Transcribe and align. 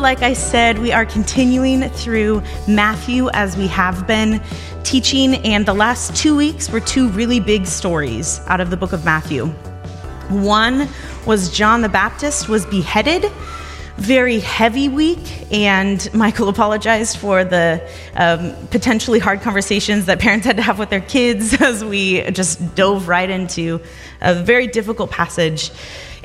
like 0.00 0.22
I 0.22 0.32
said, 0.32 0.78
we 0.78 0.92
are 0.92 1.04
continuing 1.04 1.82
through 1.90 2.42
Matthew 2.66 3.28
as 3.30 3.56
we 3.56 3.66
have 3.66 4.06
been 4.06 4.40
teaching, 4.82 5.34
and 5.44 5.66
the 5.66 5.74
last 5.74 6.16
two 6.16 6.34
weeks 6.34 6.70
were 6.70 6.80
two 6.80 7.10
really 7.10 7.38
big 7.38 7.66
stories 7.66 8.40
out 8.46 8.60
of 8.60 8.70
the 8.70 8.78
book 8.78 8.94
of 8.94 9.04
Matthew. 9.04 9.46
One 10.28 10.88
was 11.26 11.50
John 11.50 11.82
the 11.82 11.90
Baptist 11.90 12.48
was 12.48 12.64
beheaded 12.64 13.30
very 14.00 14.40
heavy 14.40 14.88
week, 14.88 15.52
and 15.52 16.08
Michael 16.14 16.48
apologized 16.54 17.18
for 17.18 17.44
the 17.44 17.86
um, 18.16 18.54
potentially 18.68 19.18
hard 19.18 19.42
conversations 19.42 20.06
that 20.06 20.18
parents 20.18 20.46
had 20.46 20.56
to 20.56 20.62
have 20.62 20.78
with 20.78 20.88
their 20.88 21.02
kids 21.02 21.52
as 21.60 21.84
we 21.84 22.22
just 22.30 22.74
dove 22.74 23.08
right 23.08 23.28
into 23.28 23.78
a 24.22 24.34
very 24.34 24.66
difficult 24.66 25.10
passage. 25.10 25.70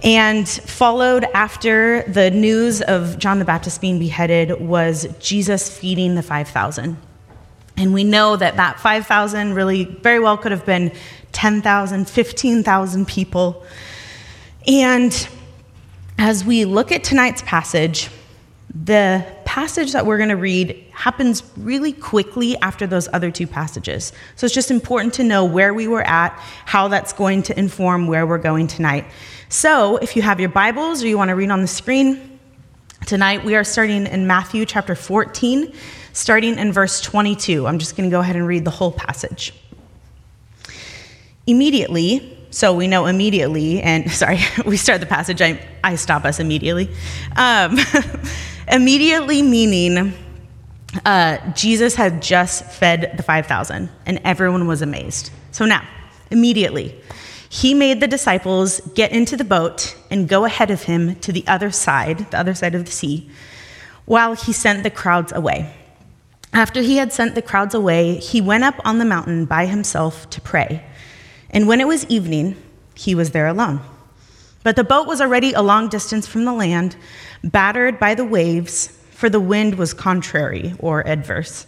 And 0.03 0.47
followed 0.47 1.23
after 1.33 2.03
the 2.03 2.29
news 2.31 2.81
of 2.81 3.17
John 3.17 3.39
the 3.39 3.45
Baptist 3.45 3.81
being 3.81 3.97
beheaded 3.99 4.59
was 4.59 5.07
Jesus 5.19 5.75
feeding 5.75 6.15
the 6.15 6.21
5,000. 6.21 6.97
And 7.77 7.93
we 7.93 8.03
know 8.03 8.35
that 8.35 8.57
that 8.57 8.79
5,000 8.79 9.53
really 9.53 9.85
very 9.85 10.19
well 10.19 10.37
could 10.37 10.51
have 10.51 10.65
been 10.65 10.91
10,000, 11.31 12.09
15,000 12.09 13.05
people. 13.07 13.65
And 14.67 15.27
as 16.17 16.45
we 16.45 16.65
look 16.65 16.91
at 16.91 17.03
tonight's 17.03 17.41
passage, 17.41 18.09
the 18.83 19.25
passage 19.45 19.93
that 19.93 20.05
we're 20.05 20.17
going 20.17 20.29
to 20.29 20.35
read 20.35 20.83
happens 20.91 21.43
really 21.55 21.93
quickly 21.93 22.57
after 22.57 22.85
those 22.85 23.07
other 23.13 23.31
two 23.31 23.47
passages. 23.47 24.11
So 24.35 24.45
it's 24.45 24.53
just 24.53 24.69
important 24.69 25.13
to 25.13 25.23
know 25.23 25.45
where 25.45 25.73
we 25.73 25.87
were 25.87 26.03
at, 26.03 26.37
how 26.65 26.89
that's 26.89 27.13
going 27.13 27.43
to 27.43 27.57
inform 27.57 28.07
where 28.07 28.27
we're 28.27 28.37
going 28.37 28.67
tonight. 28.67 29.05
So 29.47 29.95
if 29.97 30.17
you 30.17 30.21
have 30.23 30.41
your 30.41 30.49
Bibles 30.49 31.03
or 31.03 31.07
you 31.07 31.17
want 31.17 31.29
to 31.29 31.35
read 31.35 31.51
on 31.51 31.61
the 31.61 31.67
screen, 31.67 32.37
tonight 33.05 33.45
we 33.45 33.55
are 33.55 33.63
starting 33.63 34.07
in 34.07 34.27
Matthew 34.27 34.65
chapter 34.65 34.93
14, 34.93 35.71
starting 36.11 36.57
in 36.57 36.73
verse 36.73 36.99
22. 36.99 37.65
I'm 37.65 37.79
just 37.79 37.95
going 37.95 38.09
to 38.09 38.13
go 38.13 38.19
ahead 38.19 38.35
and 38.35 38.45
read 38.45 38.65
the 38.65 38.71
whole 38.71 38.91
passage. 38.91 39.53
Immediately, 41.47 42.37
so 42.49 42.73
we 42.73 42.87
know 42.87 43.05
immediately, 43.05 43.81
and 43.81 44.11
sorry, 44.11 44.39
we 44.65 44.75
start 44.75 44.99
the 44.99 45.05
passage, 45.05 45.41
I, 45.41 45.65
I 45.81 45.95
stop 45.95 46.25
us 46.25 46.41
immediately. 46.41 46.89
Um, 47.37 47.77
immediately 48.67 49.41
meaning 49.41 50.13
uh, 51.03 51.51
Jesus 51.51 51.95
had 51.95 52.21
just 52.21 52.65
fed 52.65 53.13
the 53.17 53.23
5,000, 53.23 53.89
and 54.05 54.21
everyone 54.23 54.67
was 54.67 54.81
amazed. 54.81 55.31
So 55.51 55.65
now, 55.65 55.85
immediately, 56.31 56.99
he 57.49 57.73
made 57.73 57.99
the 57.99 58.07
disciples 58.07 58.81
get 58.93 59.11
into 59.11 59.37
the 59.37 59.43
boat 59.43 59.95
and 60.09 60.27
go 60.27 60.45
ahead 60.45 60.71
of 60.71 60.83
him 60.83 61.15
to 61.17 61.31
the 61.31 61.45
other 61.47 61.71
side, 61.71 62.19
the 62.31 62.39
other 62.39 62.53
side 62.53 62.75
of 62.75 62.85
the 62.85 62.91
sea, 62.91 63.29
while 64.05 64.35
he 64.35 64.53
sent 64.53 64.83
the 64.83 64.89
crowds 64.89 65.31
away. 65.31 65.73
After 66.53 66.81
he 66.81 66.97
had 66.97 67.11
sent 67.11 67.35
the 67.35 67.41
crowds 67.41 67.73
away, 67.73 68.15
he 68.15 68.39
went 68.39 68.63
up 68.63 68.79
on 68.85 68.97
the 68.97 69.05
mountain 69.05 69.45
by 69.45 69.65
himself 69.65 70.29
to 70.29 70.41
pray. 70.41 70.85
And 71.49 71.67
when 71.67 71.81
it 71.81 71.87
was 71.87 72.05
evening, 72.05 72.55
he 72.93 73.13
was 73.13 73.31
there 73.31 73.47
alone. 73.47 73.81
But 74.65 74.75
the 74.75 74.83
boat 74.83 75.05
was 75.05 75.21
already 75.21 75.53
a 75.53 75.61
long 75.61 75.89
distance 75.89 76.25
from 76.25 76.43
the 76.43 76.51
land, 76.51 76.95
battered 77.43 77.99
by 77.99 78.15
the 78.15 78.25
waves, 78.25 78.87
for 79.11 79.29
the 79.29 79.39
wind 79.39 79.75
was 79.75 79.93
contrary 79.93 80.73
or 80.79 81.07
adverse. 81.07 81.67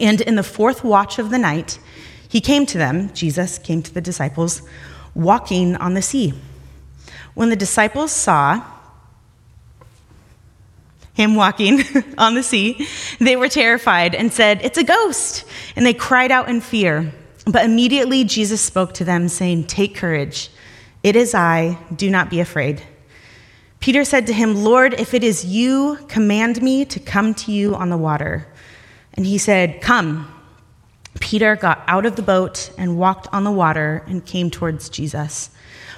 And 0.00 0.22
in 0.22 0.34
the 0.34 0.42
fourth 0.42 0.82
watch 0.82 1.18
of 1.18 1.28
the 1.28 1.36
night, 1.36 1.78
he 2.26 2.40
came 2.40 2.64
to 2.64 2.78
them, 2.78 3.12
Jesus 3.12 3.58
came 3.58 3.82
to 3.82 3.92
the 3.92 4.00
disciples, 4.00 4.62
walking 5.14 5.76
on 5.76 5.92
the 5.92 6.00
sea. 6.00 6.32
When 7.34 7.50
the 7.50 7.54
disciples 7.56 8.12
saw 8.12 8.64
him 11.12 11.34
walking 11.34 11.82
on 12.16 12.34
the 12.34 12.42
sea, 12.42 12.88
they 13.18 13.36
were 13.36 13.48
terrified 13.50 14.14
and 14.14 14.32
said, 14.32 14.62
It's 14.62 14.78
a 14.78 14.84
ghost! 14.84 15.44
And 15.76 15.84
they 15.84 15.92
cried 15.92 16.30
out 16.30 16.48
in 16.48 16.62
fear. 16.62 17.12
But 17.44 17.66
immediately 17.66 18.24
Jesus 18.24 18.62
spoke 18.62 18.94
to 18.94 19.04
them, 19.04 19.28
saying, 19.28 19.64
Take 19.64 19.96
courage. 19.96 20.48
It 21.02 21.16
is 21.16 21.34
I. 21.34 21.78
Do 21.94 22.10
not 22.10 22.30
be 22.30 22.40
afraid. 22.40 22.82
Peter 23.80 24.04
said 24.04 24.26
to 24.26 24.32
him, 24.34 24.62
Lord, 24.62 24.92
if 24.94 25.14
it 25.14 25.24
is 25.24 25.44
you, 25.44 25.98
command 26.08 26.62
me 26.62 26.84
to 26.84 27.00
come 27.00 27.32
to 27.34 27.52
you 27.52 27.74
on 27.74 27.88
the 27.88 27.96
water. 27.96 28.46
And 29.14 29.24
he 29.24 29.38
said, 29.38 29.80
Come. 29.80 30.34
Peter 31.18 31.56
got 31.56 31.82
out 31.88 32.06
of 32.06 32.16
the 32.16 32.22
boat 32.22 32.70
and 32.78 32.98
walked 32.98 33.26
on 33.32 33.44
the 33.44 33.50
water 33.50 34.04
and 34.06 34.24
came 34.24 34.50
towards 34.50 34.88
Jesus. 34.88 35.50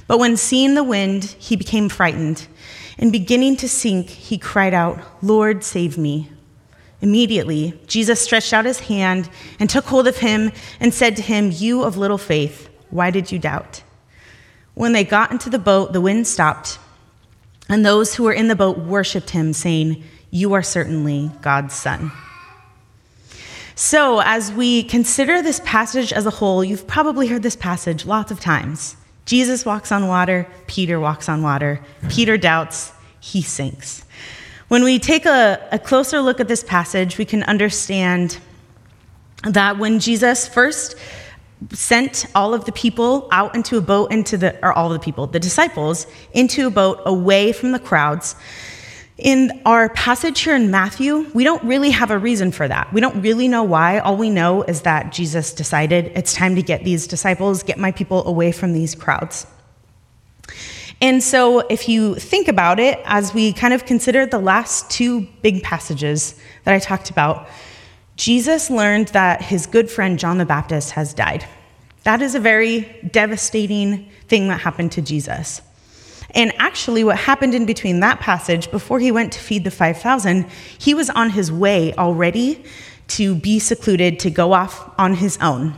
But 0.07 0.19
when 0.19 0.37
seeing 0.37 0.75
the 0.75 0.85
wind, 0.85 1.25
he 1.25 1.57
became 1.57 1.89
frightened. 1.89 2.47
And 2.99 3.13
beginning 3.13 3.57
to 3.59 3.69
sink, 3.69 4.09
he 4.09 4.39
cried 4.39 4.75
out, 4.75 5.01
Lord, 5.23 5.65
save 5.65 5.99
me. 5.99 6.31
Immediately, 7.01 7.81
Jesus 7.87 8.21
stretched 8.21 8.53
out 8.53 8.65
his 8.65 8.81
hand 8.81 9.29
and 9.59 9.69
took 9.69 9.85
hold 9.87 10.07
of 10.07 10.19
him 10.19 10.53
and 10.79 10.95
said 10.95 11.17
to 11.17 11.23
him, 11.23 11.51
You 11.51 11.83
of 11.83 11.97
little 11.97 12.19
faith, 12.19 12.71
why 12.91 13.11
did 13.11 13.33
you 13.33 13.39
doubt? 13.39 13.83
When 14.75 14.93
they 14.93 15.05
got 15.05 15.31
into 15.31 15.51
the 15.51 15.59
boat, 15.59 15.93
the 15.93 16.01
wind 16.01 16.27
stopped, 16.27 16.79
and 17.69 17.85
those 17.85 18.15
who 18.15 18.25
were 18.25 18.33
in 18.33 18.49
the 18.49 18.57
boat 18.57 18.79
worshiped 18.79 19.31
him, 19.31 19.53
saying, 19.53 20.03
You 20.31 20.53
are 20.55 20.63
certainly 20.63 21.31
God's 21.43 21.75
son. 21.75 22.13
So, 23.75 24.21
as 24.21 24.53
we 24.53 24.83
consider 24.83 25.43
this 25.43 25.61
passage 25.65 26.13
as 26.13 26.27
a 26.27 26.31
whole, 26.31 26.63
you've 26.63 26.87
probably 26.87 27.27
heard 27.27 27.43
this 27.43 27.57
passage 27.57 28.05
lots 28.05 28.31
of 28.31 28.41
times. 28.41 28.97
Jesus 29.25 29.65
walks 29.65 29.93
on 29.93 30.09
water, 30.09 30.47
Peter 30.67 31.01
walks 31.01 31.29
on 31.29 31.43
water. 31.43 31.81
Peter 32.09 32.37
doubts, 32.37 32.93
he 33.21 33.41
sinks. 33.43 34.05
When 34.69 34.85
we 34.85 34.99
take 34.99 35.27
a, 35.27 35.69
a 35.71 35.79
closer 35.79 36.21
look 36.21 36.41
at 36.41 36.49
this 36.49 36.65
passage, 36.65 37.19
we 37.19 37.25
can 37.25 37.43
understand 37.45 38.39
that 39.45 39.79
when 39.79 40.01
Jesus 40.01 40.49
first 40.49 40.97
sent 41.71 42.27
all 42.35 42.55
of 42.55 42.65
the 42.65 42.73
people 42.73 43.29
out 43.31 43.55
into 43.55 43.77
a 43.77 43.81
boat 43.81 44.11
into 44.11 44.37
the 44.37 44.59
or 44.65 44.73
all 44.73 44.93
of 44.93 44.99
the 44.99 45.05
people 45.05 45.27
the 45.27 45.41
disciples 45.41 46.07
into 46.33 46.67
a 46.67 46.71
boat 46.71 47.01
away 47.07 47.53
from 47.53 47.73
the 47.73 47.79
crowds 47.79 48.35
in 49.19 49.63
our 49.65 49.89
passage 49.91 50.41
here 50.41 50.57
in 50.57 50.71
Matthew, 50.71 51.31
we 51.33 51.45
don't 51.45 51.63
really 51.63 51.91
have 51.91 52.11
a 52.11 52.19
reason 52.19 52.51
for 52.51 52.67
that. 52.67 52.93
We 52.93 53.01
don't 53.01 53.21
really 53.23 53.47
know 53.47 53.63
why. 53.63 53.99
All 54.01 54.17
we 54.17 54.31
know 54.31 54.63
is 54.63 54.83
that 54.83 55.13
Jesus 55.13 55.53
decided 55.53 56.07
it's 56.17 56.35
time 56.35 56.57
to 56.57 56.63
get 56.63 56.83
these 56.83 57.07
disciples, 57.07 57.63
get 57.63 57.79
my 57.79 57.93
people 57.93 58.27
away 58.27 58.53
from 58.53 58.73
these 58.73 58.95
crowds. 58.95 59.47
And 61.01 61.23
so, 61.23 61.61
if 61.61 61.89
you 61.89 62.15
think 62.15 62.49
about 62.49 62.79
it, 62.79 63.01
as 63.05 63.35
we 63.35 63.53
kind 63.53 63.75
of 63.75 63.85
consider 63.85 64.25
the 64.25 64.39
last 64.39 64.91
two 64.91 65.23
big 65.43 65.63
passages 65.63 66.39
that 66.65 66.75
I 66.75 66.79
talked 66.79 67.11
about, 67.11 67.49
Jesus 68.17 68.71
learned 68.71 69.09
that 69.09 69.43
his 69.43 69.67
good 69.67 69.91
friend 69.91 70.19
John 70.19 70.39
the 70.39 70.45
Baptist 70.45 70.93
has 70.93 71.15
died. 71.15 71.47
That 72.05 72.21
is 72.21 72.35
a 72.35 72.41
very 72.41 72.81
devastating 73.11 74.11
thing 74.29 74.49
that 74.49 74.61
happened 74.61 74.93
to 74.93 75.03
Jesus. 75.03 75.63
And 76.35 76.53
actually, 76.59 77.05
what 77.05 77.19
happened 77.19 77.55
in 77.55 77.67
between 77.67 78.01
that 78.01 78.21
passage, 78.21 78.71
before 78.71 78.99
he 78.99 79.13
went 79.13 79.33
to 79.35 79.39
feed 79.39 79.65
the 79.65 79.71
5,000, 79.71 80.47
he 80.79 80.95
was 80.95 81.11
on 81.11 81.31
his 81.31 81.53
way 81.53 81.95
already 81.95 82.65
to 83.09 83.35
be 83.35 83.59
secluded, 83.59 84.19
to 84.21 84.31
go 84.31 84.53
off 84.53 84.91
on 84.99 85.15
his 85.15 85.37
own. 85.39 85.75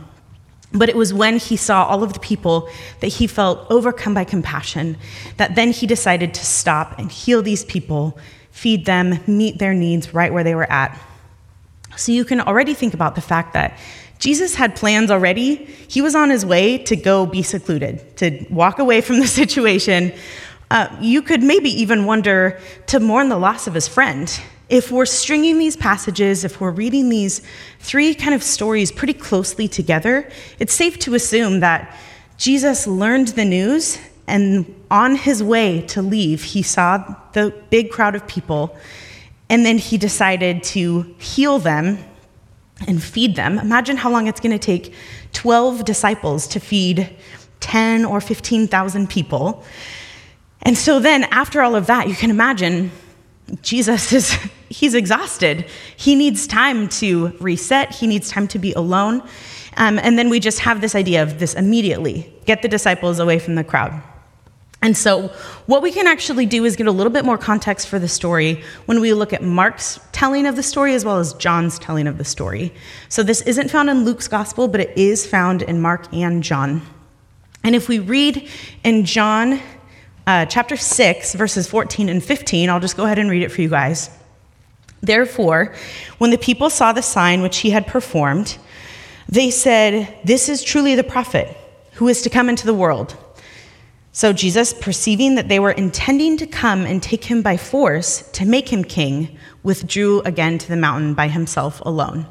But 0.71 0.89
it 0.89 0.95
was 0.95 1.13
when 1.13 1.37
he 1.37 1.57
saw 1.57 1.85
all 1.85 2.03
of 2.03 2.13
the 2.13 2.19
people 2.19 2.69
that 3.01 3.07
he 3.07 3.27
felt 3.27 3.69
overcome 3.69 4.13
by 4.13 4.23
compassion 4.23 4.97
that 5.37 5.55
then 5.55 5.71
he 5.71 5.87
decided 5.87 6.33
to 6.33 6.45
stop 6.45 6.97
and 6.99 7.11
heal 7.11 7.41
these 7.41 7.63
people, 7.65 8.17
feed 8.51 8.85
them, 8.85 9.19
meet 9.27 9.59
their 9.59 9.73
needs 9.73 10.13
right 10.13 10.33
where 10.33 10.43
they 10.43 10.55
were 10.55 10.69
at. 10.71 10.99
So 11.97 12.11
you 12.11 12.25
can 12.25 12.41
already 12.41 12.73
think 12.73 12.93
about 12.93 13.15
the 13.15 13.21
fact 13.21 13.53
that 13.53 13.77
Jesus 14.19 14.55
had 14.55 14.75
plans 14.75 15.11
already. 15.11 15.55
He 15.87 16.01
was 16.01 16.15
on 16.15 16.29
his 16.29 16.45
way 16.45 16.77
to 16.79 16.95
go 16.95 17.25
be 17.25 17.43
secluded, 17.43 18.17
to 18.17 18.45
walk 18.49 18.79
away 18.79 19.01
from 19.01 19.19
the 19.19 19.27
situation. 19.41 20.13
Uh, 20.71 20.87
you 20.99 21.21
could 21.21 21.43
maybe 21.43 21.69
even 21.69 22.05
wonder 22.05 22.59
to 22.87 22.99
mourn 22.99 23.29
the 23.29 23.37
loss 23.37 23.67
of 23.67 23.73
his 23.73 23.87
friend 23.87 24.39
if 24.69 24.91
we're 24.91 25.05
stringing 25.05 25.59
these 25.59 25.75
passages, 25.75 26.43
if 26.43 26.59
we're 26.59 26.71
reading 26.71 27.09
these 27.09 27.41
three 27.79 28.15
kind 28.15 28.33
of 28.33 28.41
stories 28.41 28.91
pretty 28.91 29.13
closely 29.13 29.67
together, 29.67 30.29
it's 30.59 30.73
safe 30.73 30.97
to 30.99 31.13
assume 31.13 31.59
that 31.59 31.95
Jesus 32.37 32.87
learned 32.87 33.29
the 33.29 33.45
news, 33.45 33.99
and 34.27 34.73
on 34.89 35.15
his 35.15 35.43
way 35.43 35.81
to 35.81 36.01
leave, 36.01 36.43
he 36.43 36.63
saw 36.63 37.15
the 37.33 37.53
big 37.69 37.91
crowd 37.91 38.15
of 38.15 38.27
people, 38.27 38.75
and 39.49 39.65
then 39.65 39.77
he 39.77 39.97
decided 39.97 40.63
to 40.63 41.15
heal 41.19 41.59
them 41.59 41.99
and 42.87 43.01
feed 43.01 43.35
them. 43.35 43.59
Imagine 43.59 43.97
how 43.97 44.11
long 44.11 44.27
it's 44.27 44.39
going 44.39 44.51
to 44.51 44.59
take 44.59 44.93
12 45.33 45.85
disciples 45.85 46.47
to 46.47 46.59
feed 46.59 47.15
10 47.59 48.05
or 48.05 48.19
15,000 48.19 49.09
people. 49.09 49.63
And 50.61 50.77
so 50.77 50.99
then, 50.99 51.25
after 51.25 51.61
all 51.61 51.75
of 51.75 51.87
that, 51.87 52.07
you 52.07 52.15
can 52.15 52.29
imagine 52.29 52.91
Jesus 53.61 54.11
is 54.11 54.31
he's 54.69 54.93
exhausted. 54.93 55.65
He 55.95 56.15
needs 56.15 56.47
time 56.47 56.89
to 56.89 57.27
reset. 57.39 57.93
He 57.93 58.07
needs 58.07 58.29
time 58.29 58.47
to 58.49 58.59
be 58.59 58.73
alone. 58.73 59.21
Um, 59.77 59.99
and 59.99 60.17
then 60.17 60.29
we 60.29 60.39
just 60.39 60.59
have 60.59 60.81
this 60.81 60.95
idea 60.95 61.21
of 61.21 61.39
this 61.39 61.53
immediately 61.53 62.33
get 62.45 62.61
the 62.61 62.67
disciples 62.67 63.19
away 63.19 63.39
from 63.39 63.55
the 63.55 63.63
crowd. 63.63 64.01
And 64.85 64.95
so, 64.95 65.29
what 65.65 65.81
we 65.81 65.91
can 65.91 66.05
actually 66.05 66.45
do 66.45 66.63
is 66.63 66.75
get 66.75 66.85
a 66.85 66.91
little 66.91 67.11
bit 67.11 67.25
more 67.25 67.39
context 67.39 67.87
for 67.87 67.97
the 67.97 68.07
story 68.07 68.63
when 68.85 69.01
we 69.01 69.13
look 69.15 69.33
at 69.33 69.41
Mark's 69.41 69.99
telling 70.11 70.45
of 70.45 70.55
the 70.55 70.61
story 70.61 70.93
as 70.93 71.03
well 71.03 71.17
as 71.17 71.33
John's 71.33 71.79
telling 71.79 72.05
of 72.05 72.19
the 72.19 72.23
story. 72.23 72.71
So, 73.09 73.23
this 73.23 73.41
isn't 73.41 73.71
found 73.71 73.89
in 73.89 74.05
Luke's 74.05 74.27
gospel, 74.27 74.67
but 74.67 74.79
it 74.79 74.95
is 74.95 75.25
found 75.25 75.63
in 75.63 75.81
Mark 75.81 76.13
and 76.13 76.43
John. 76.43 76.83
And 77.63 77.73
if 77.73 77.89
we 77.89 77.97
read 77.97 78.47
in 78.83 79.05
John 79.05 79.59
uh, 80.27 80.45
chapter 80.45 80.77
6, 80.77 81.33
verses 81.33 81.67
14 81.67 82.07
and 82.07 82.23
15, 82.23 82.69
I'll 82.69 82.79
just 82.79 82.95
go 82.95 83.05
ahead 83.05 83.17
and 83.17 83.27
read 83.27 83.41
it 83.41 83.51
for 83.51 83.63
you 83.63 83.69
guys. 83.69 84.11
Therefore, 85.01 85.73
when 86.19 86.29
the 86.29 86.37
people 86.37 86.69
saw 86.69 86.93
the 86.93 87.01
sign 87.01 87.41
which 87.41 87.57
he 87.57 87.71
had 87.71 87.87
performed, 87.87 88.59
they 89.27 89.49
said, 89.49 90.15
This 90.23 90.47
is 90.47 90.61
truly 90.61 90.93
the 90.93 91.03
prophet 91.03 91.57
who 91.93 92.07
is 92.07 92.21
to 92.21 92.29
come 92.29 92.49
into 92.49 92.67
the 92.67 92.73
world. 92.75 93.17
So 94.15 94.31
Jesus, 94.31 94.73
perceiving 94.73 95.35
that 95.35 95.49
they 95.49 95.59
were 95.59 95.71
intending 95.71 96.37
to 96.37 96.47
come 96.47 96.85
and 96.85 97.03
take 97.03 97.25
him 97.25 97.41
by 97.41 97.57
force 97.57 98.21
to 98.31 98.45
make 98.45 98.71
him 98.71 98.85
king, 98.85 99.37
withdrew 99.61 100.21
again 100.21 100.57
to 100.57 100.69
the 100.69 100.77
mountain 100.77 101.15
by 101.15 101.27
himself 101.27 101.81
alone. 101.81 102.25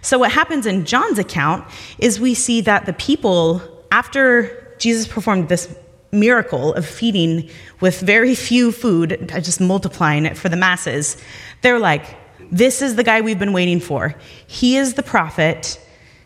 So, 0.00 0.16
what 0.16 0.30
happens 0.30 0.64
in 0.64 0.84
John's 0.84 1.18
account 1.18 1.66
is 1.98 2.20
we 2.20 2.34
see 2.34 2.60
that 2.60 2.86
the 2.86 2.92
people, 2.92 3.60
after 3.90 4.76
Jesus 4.78 5.08
performed 5.08 5.48
this 5.48 5.76
miracle 6.12 6.72
of 6.74 6.86
feeding 6.86 7.50
with 7.80 8.00
very 8.00 8.36
few 8.36 8.70
food, 8.70 9.28
just 9.42 9.60
multiplying 9.60 10.26
it 10.26 10.36
for 10.36 10.48
the 10.48 10.56
masses, 10.56 11.16
they're 11.62 11.80
like, 11.80 12.04
This 12.52 12.80
is 12.80 12.94
the 12.94 13.02
guy 13.02 13.22
we've 13.22 13.40
been 13.40 13.52
waiting 13.52 13.80
for. 13.80 14.14
He 14.46 14.76
is 14.76 14.94
the 14.94 15.02
prophet 15.02 15.80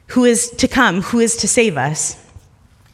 who 0.09 0.27
is 0.27 0.51
to 0.59 0.69
come, 0.69 1.01
who 1.01 1.19
is 1.19 1.39
to 1.39 1.49
save 1.49 1.79
us. 1.79 2.23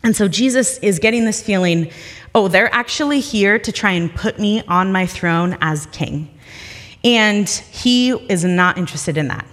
And 0.04 0.14
so 0.14 0.28
Jesus 0.28 0.78
is 0.78 1.00
getting 1.00 1.24
this 1.24 1.42
feeling 1.42 1.90
oh, 2.36 2.48
they're 2.48 2.72
actually 2.74 3.20
here 3.20 3.60
to 3.60 3.70
try 3.70 3.92
and 3.92 4.12
put 4.12 4.40
me 4.40 4.60
on 4.66 4.90
my 4.90 5.06
throne 5.06 5.56
as 5.60 5.86
king. 5.86 6.28
And 7.04 7.48
he 7.48 8.10
is 8.10 8.44
not 8.44 8.76
interested 8.76 9.16
in 9.16 9.28
that. 9.28 9.46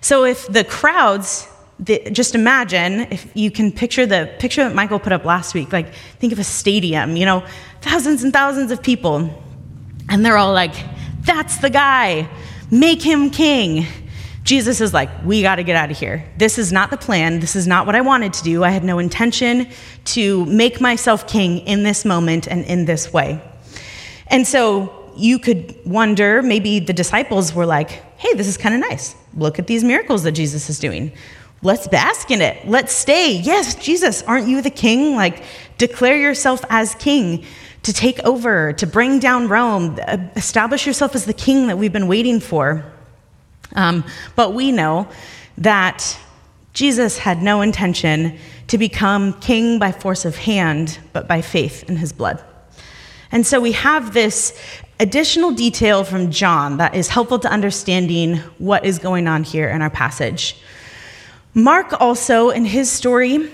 So 0.00 0.24
if 0.24 0.46
the 0.46 0.62
crowds, 0.62 1.48
the, 1.80 2.08
just 2.12 2.36
imagine 2.36 3.00
if 3.10 3.28
you 3.34 3.50
can 3.50 3.72
picture 3.72 4.06
the 4.06 4.32
picture 4.38 4.62
that 4.62 4.74
Michael 4.74 5.00
put 5.00 5.12
up 5.12 5.24
last 5.24 5.52
week, 5.52 5.72
like 5.72 5.92
think 6.20 6.32
of 6.32 6.38
a 6.38 6.44
stadium, 6.44 7.16
you 7.16 7.24
know, 7.24 7.44
thousands 7.80 8.22
and 8.22 8.32
thousands 8.32 8.70
of 8.70 8.82
people. 8.84 9.42
And 10.08 10.24
they're 10.24 10.36
all 10.36 10.52
like, 10.52 10.74
that's 11.22 11.58
the 11.58 11.70
guy, 11.70 12.28
make 12.70 13.02
him 13.02 13.30
king. 13.30 13.84
Jesus 14.48 14.80
is 14.80 14.94
like, 14.94 15.10
we 15.26 15.42
got 15.42 15.56
to 15.56 15.62
get 15.62 15.76
out 15.76 15.90
of 15.90 15.98
here. 15.98 16.24
This 16.38 16.56
is 16.56 16.72
not 16.72 16.88
the 16.88 16.96
plan. 16.96 17.38
This 17.38 17.54
is 17.54 17.66
not 17.66 17.84
what 17.84 17.94
I 17.94 18.00
wanted 18.00 18.32
to 18.32 18.42
do. 18.42 18.64
I 18.64 18.70
had 18.70 18.82
no 18.82 18.98
intention 18.98 19.68
to 20.06 20.46
make 20.46 20.80
myself 20.80 21.28
king 21.28 21.58
in 21.66 21.82
this 21.82 22.06
moment 22.06 22.48
and 22.48 22.64
in 22.64 22.86
this 22.86 23.12
way. 23.12 23.42
And 24.28 24.46
so 24.46 25.12
you 25.14 25.38
could 25.38 25.76
wonder 25.84 26.40
maybe 26.40 26.78
the 26.78 26.94
disciples 26.94 27.52
were 27.52 27.66
like, 27.66 27.90
hey, 28.16 28.32
this 28.36 28.48
is 28.48 28.56
kind 28.56 28.74
of 28.74 28.80
nice. 28.80 29.14
Look 29.36 29.58
at 29.58 29.66
these 29.66 29.84
miracles 29.84 30.22
that 30.22 30.32
Jesus 30.32 30.70
is 30.70 30.78
doing. 30.78 31.12
Let's 31.60 31.86
bask 31.86 32.30
in 32.30 32.40
it. 32.40 32.66
Let's 32.66 32.94
stay. 32.94 33.32
Yes, 33.32 33.74
Jesus, 33.74 34.22
aren't 34.22 34.48
you 34.48 34.62
the 34.62 34.70
king? 34.70 35.14
Like, 35.14 35.42
declare 35.76 36.16
yourself 36.16 36.64
as 36.70 36.94
king 36.94 37.44
to 37.82 37.92
take 37.92 38.18
over, 38.20 38.72
to 38.72 38.86
bring 38.86 39.18
down 39.18 39.46
Rome, 39.48 39.98
establish 40.36 40.86
yourself 40.86 41.14
as 41.14 41.26
the 41.26 41.34
king 41.34 41.66
that 41.66 41.76
we've 41.76 41.92
been 41.92 42.08
waiting 42.08 42.40
for. 42.40 42.90
Um, 43.74 44.04
but 44.36 44.54
we 44.54 44.72
know 44.72 45.08
that 45.58 46.18
Jesus 46.72 47.18
had 47.18 47.42
no 47.42 47.60
intention 47.60 48.38
to 48.68 48.78
become 48.78 49.32
king 49.40 49.78
by 49.78 49.92
force 49.92 50.24
of 50.24 50.36
hand, 50.36 50.98
but 51.12 51.26
by 51.26 51.40
faith 51.40 51.88
in 51.88 51.96
his 51.96 52.12
blood. 52.12 52.42
And 53.32 53.46
so 53.46 53.60
we 53.60 53.72
have 53.72 54.14
this 54.14 54.58
additional 55.00 55.52
detail 55.52 56.04
from 56.04 56.30
John 56.30 56.78
that 56.78 56.94
is 56.94 57.08
helpful 57.08 57.38
to 57.40 57.50
understanding 57.50 58.36
what 58.58 58.84
is 58.84 58.98
going 58.98 59.28
on 59.28 59.44
here 59.44 59.68
in 59.68 59.82
our 59.82 59.90
passage. 59.90 60.56
Mark 61.54 62.00
also, 62.00 62.50
in 62.50 62.64
his 62.64 62.90
story, 62.90 63.50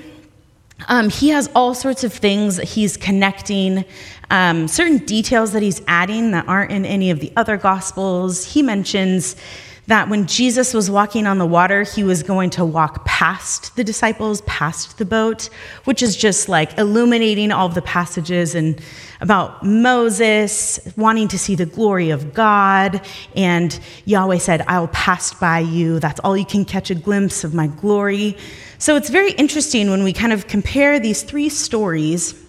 um, 0.88 1.08
he 1.08 1.30
has 1.30 1.48
all 1.54 1.74
sorts 1.74 2.04
of 2.04 2.12
things 2.12 2.56
that 2.56 2.68
he's 2.68 2.96
connecting, 2.96 3.84
um, 4.30 4.68
certain 4.68 4.98
details 4.98 5.52
that 5.52 5.62
he's 5.62 5.80
adding 5.86 6.32
that 6.32 6.46
aren't 6.48 6.72
in 6.72 6.84
any 6.84 7.10
of 7.10 7.20
the 7.20 7.32
other 7.36 7.56
gospels. 7.56 8.44
He 8.44 8.62
mentions 8.62 9.36
that 9.86 10.08
when 10.08 10.26
Jesus 10.26 10.72
was 10.72 10.90
walking 10.90 11.26
on 11.26 11.38
the 11.38 11.46
water, 11.46 11.82
he 11.82 12.02
was 12.02 12.22
going 12.22 12.50
to 12.50 12.64
walk 12.64 13.04
past 13.04 13.76
the 13.76 13.84
disciples, 13.84 14.40
past 14.42 14.98
the 14.98 15.04
boat, 15.04 15.50
which 15.84 16.02
is 16.02 16.16
just 16.16 16.48
like 16.48 16.76
illuminating 16.78 17.52
all 17.52 17.66
of 17.66 17.74
the 17.74 17.82
passages 17.82 18.54
and 18.54 18.80
about 19.20 19.62
Moses 19.64 20.80
wanting 20.96 21.28
to 21.28 21.38
see 21.38 21.54
the 21.54 21.66
glory 21.66 22.10
of 22.10 22.34
God. 22.34 23.00
And 23.36 23.78
Yahweh 24.04 24.38
said, 24.38 24.62
I'll 24.68 24.88
pass 24.88 25.34
by 25.34 25.60
you. 25.60 26.00
That's 26.00 26.20
all 26.20 26.36
you 26.36 26.46
can 26.46 26.64
catch 26.64 26.90
a 26.90 26.94
glimpse 26.94 27.44
of 27.44 27.54
my 27.54 27.66
glory. 27.66 28.36
So 28.78 28.96
it's 28.96 29.10
very 29.10 29.32
interesting 29.32 29.90
when 29.90 30.02
we 30.02 30.12
kind 30.12 30.32
of 30.32 30.46
compare 30.46 30.98
these 30.98 31.22
three 31.22 31.48
stories 31.48 32.43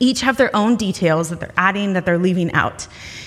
each 0.00 0.20
have 0.20 0.36
their 0.36 0.54
own 0.54 0.76
details 0.76 1.30
that 1.30 1.40
they're 1.40 1.52
adding, 1.56 1.92
that 1.92 2.04
they're 2.04 2.18
leaving 2.18 2.52
out. 2.52 2.86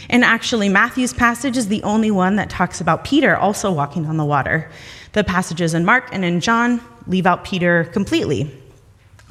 And 0.09 0.23
actually, 0.23 0.69
Matthew's 0.69 1.13
passage 1.13 1.57
is 1.57 1.67
the 1.67 1.83
only 1.83 2.11
one 2.11 2.35
that 2.37 2.49
talks 2.49 2.81
about 2.81 3.03
Peter 3.03 3.37
also 3.37 3.71
walking 3.71 4.05
on 4.05 4.17
the 4.17 4.25
water. 4.25 4.69
The 5.13 5.23
passages 5.23 5.73
in 5.73 5.85
Mark 5.85 6.09
and 6.11 6.25
in 6.25 6.39
John 6.39 6.81
leave 7.07 7.25
out 7.25 7.43
Peter 7.43 7.85
completely. 7.85 8.51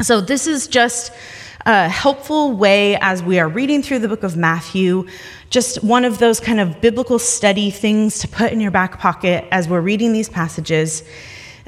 So, 0.01 0.21
this 0.21 0.47
is 0.47 0.69
just 0.69 1.13
a 1.67 1.89
helpful 1.89 2.53
way 2.53 2.97
as 2.97 3.23
we 3.23 3.39
are 3.39 3.49
reading 3.49 3.83
through 3.83 3.99
the 3.99 4.09
book 4.09 4.23
of 4.23 4.37
Matthew, 4.37 5.07
just 5.51 5.83
one 5.83 6.05
of 6.05 6.19
those 6.19 6.41
kind 6.41 6.61
of 6.61 6.81
biblical 6.81 7.19
study 7.19 7.71
things 7.71 8.21
to 8.21 8.29
put 8.29 8.53
in 8.53 8.61
your 8.61 8.71
back 8.71 8.99
pocket 8.99 9.45
as 9.51 9.69
we're 9.69 9.81
reading 9.81 10.13
these 10.13 10.29
passages, 10.29 11.03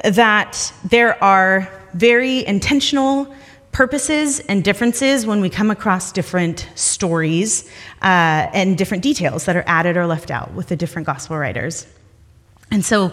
that 0.04 0.72
there 0.84 1.22
are 1.22 1.68
very 1.94 2.46
intentional 2.46 3.34
purposes 3.72 4.40
and 4.40 4.64
differences 4.64 5.26
when 5.26 5.40
we 5.40 5.48
come 5.48 5.70
across 5.70 6.12
different 6.12 6.68
stories 6.74 7.68
uh, 8.02 8.50
and 8.52 8.76
different 8.76 9.02
details 9.02 9.44
that 9.44 9.56
are 9.56 9.64
added 9.66 9.96
or 9.96 10.06
left 10.06 10.30
out 10.30 10.52
with 10.54 10.68
the 10.68 10.76
different 10.76 11.06
gospel 11.06 11.38
writers. 11.38 11.86
And 12.72 12.84
so, 12.84 13.12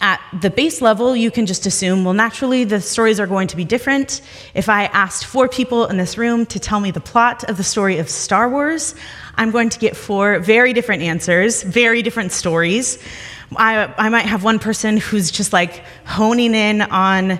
at 0.00 0.20
the 0.40 0.50
base 0.50 0.80
level, 0.80 1.14
you 1.14 1.30
can 1.30 1.46
just 1.46 1.66
assume, 1.66 2.04
well, 2.04 2.14
naturally, 2.14 2.64
the 2.64 2.80
stories 2.80 3.20
are 3.20 3.26
going 3.26 3.48
to 3.48 3.56
be 3.56 3.64
different. 3.64 4.22
If 4.54 4.68
I 4.68 4.86
asked 4.86 5.26
four 5.26 5.46
people 5.46 5.86
in 5.86 5.98
this 5.98 6.16
room 6.16 6.46
to 6.46 6.58
tell 6.58 6.80
me 6.80 6.90
the 6.90 7.00
plot 7.00 7.44
of 7.44 7.58
the 7.58 7.64
story 7.64 7.98
of 7.98 8.08
Star 8.08 8.48
Wars, 8.48 8.94
I'm 9.36 9.50
going 9.50 9.68
to 9.68 9.78
get 9.78 9.94
four 9.96 10.38
very 10.40 10.72
different 10.72 11.02
answers, 11.02 11.62
very 11.62 12.02
different 12.02 12.32
stories. 12.32 12.98
I, 13.56 13.92
I 13.98 14.08
might 14.08 14.24
have 14.24 14.42
one 14.42 14.58
person 14.58 14.96
who's 14.96 15.30
just 15.30 15.52
like 15.52 15.84
honing 16.06 16.54
in 16.54 16.80
on 16.82 17.38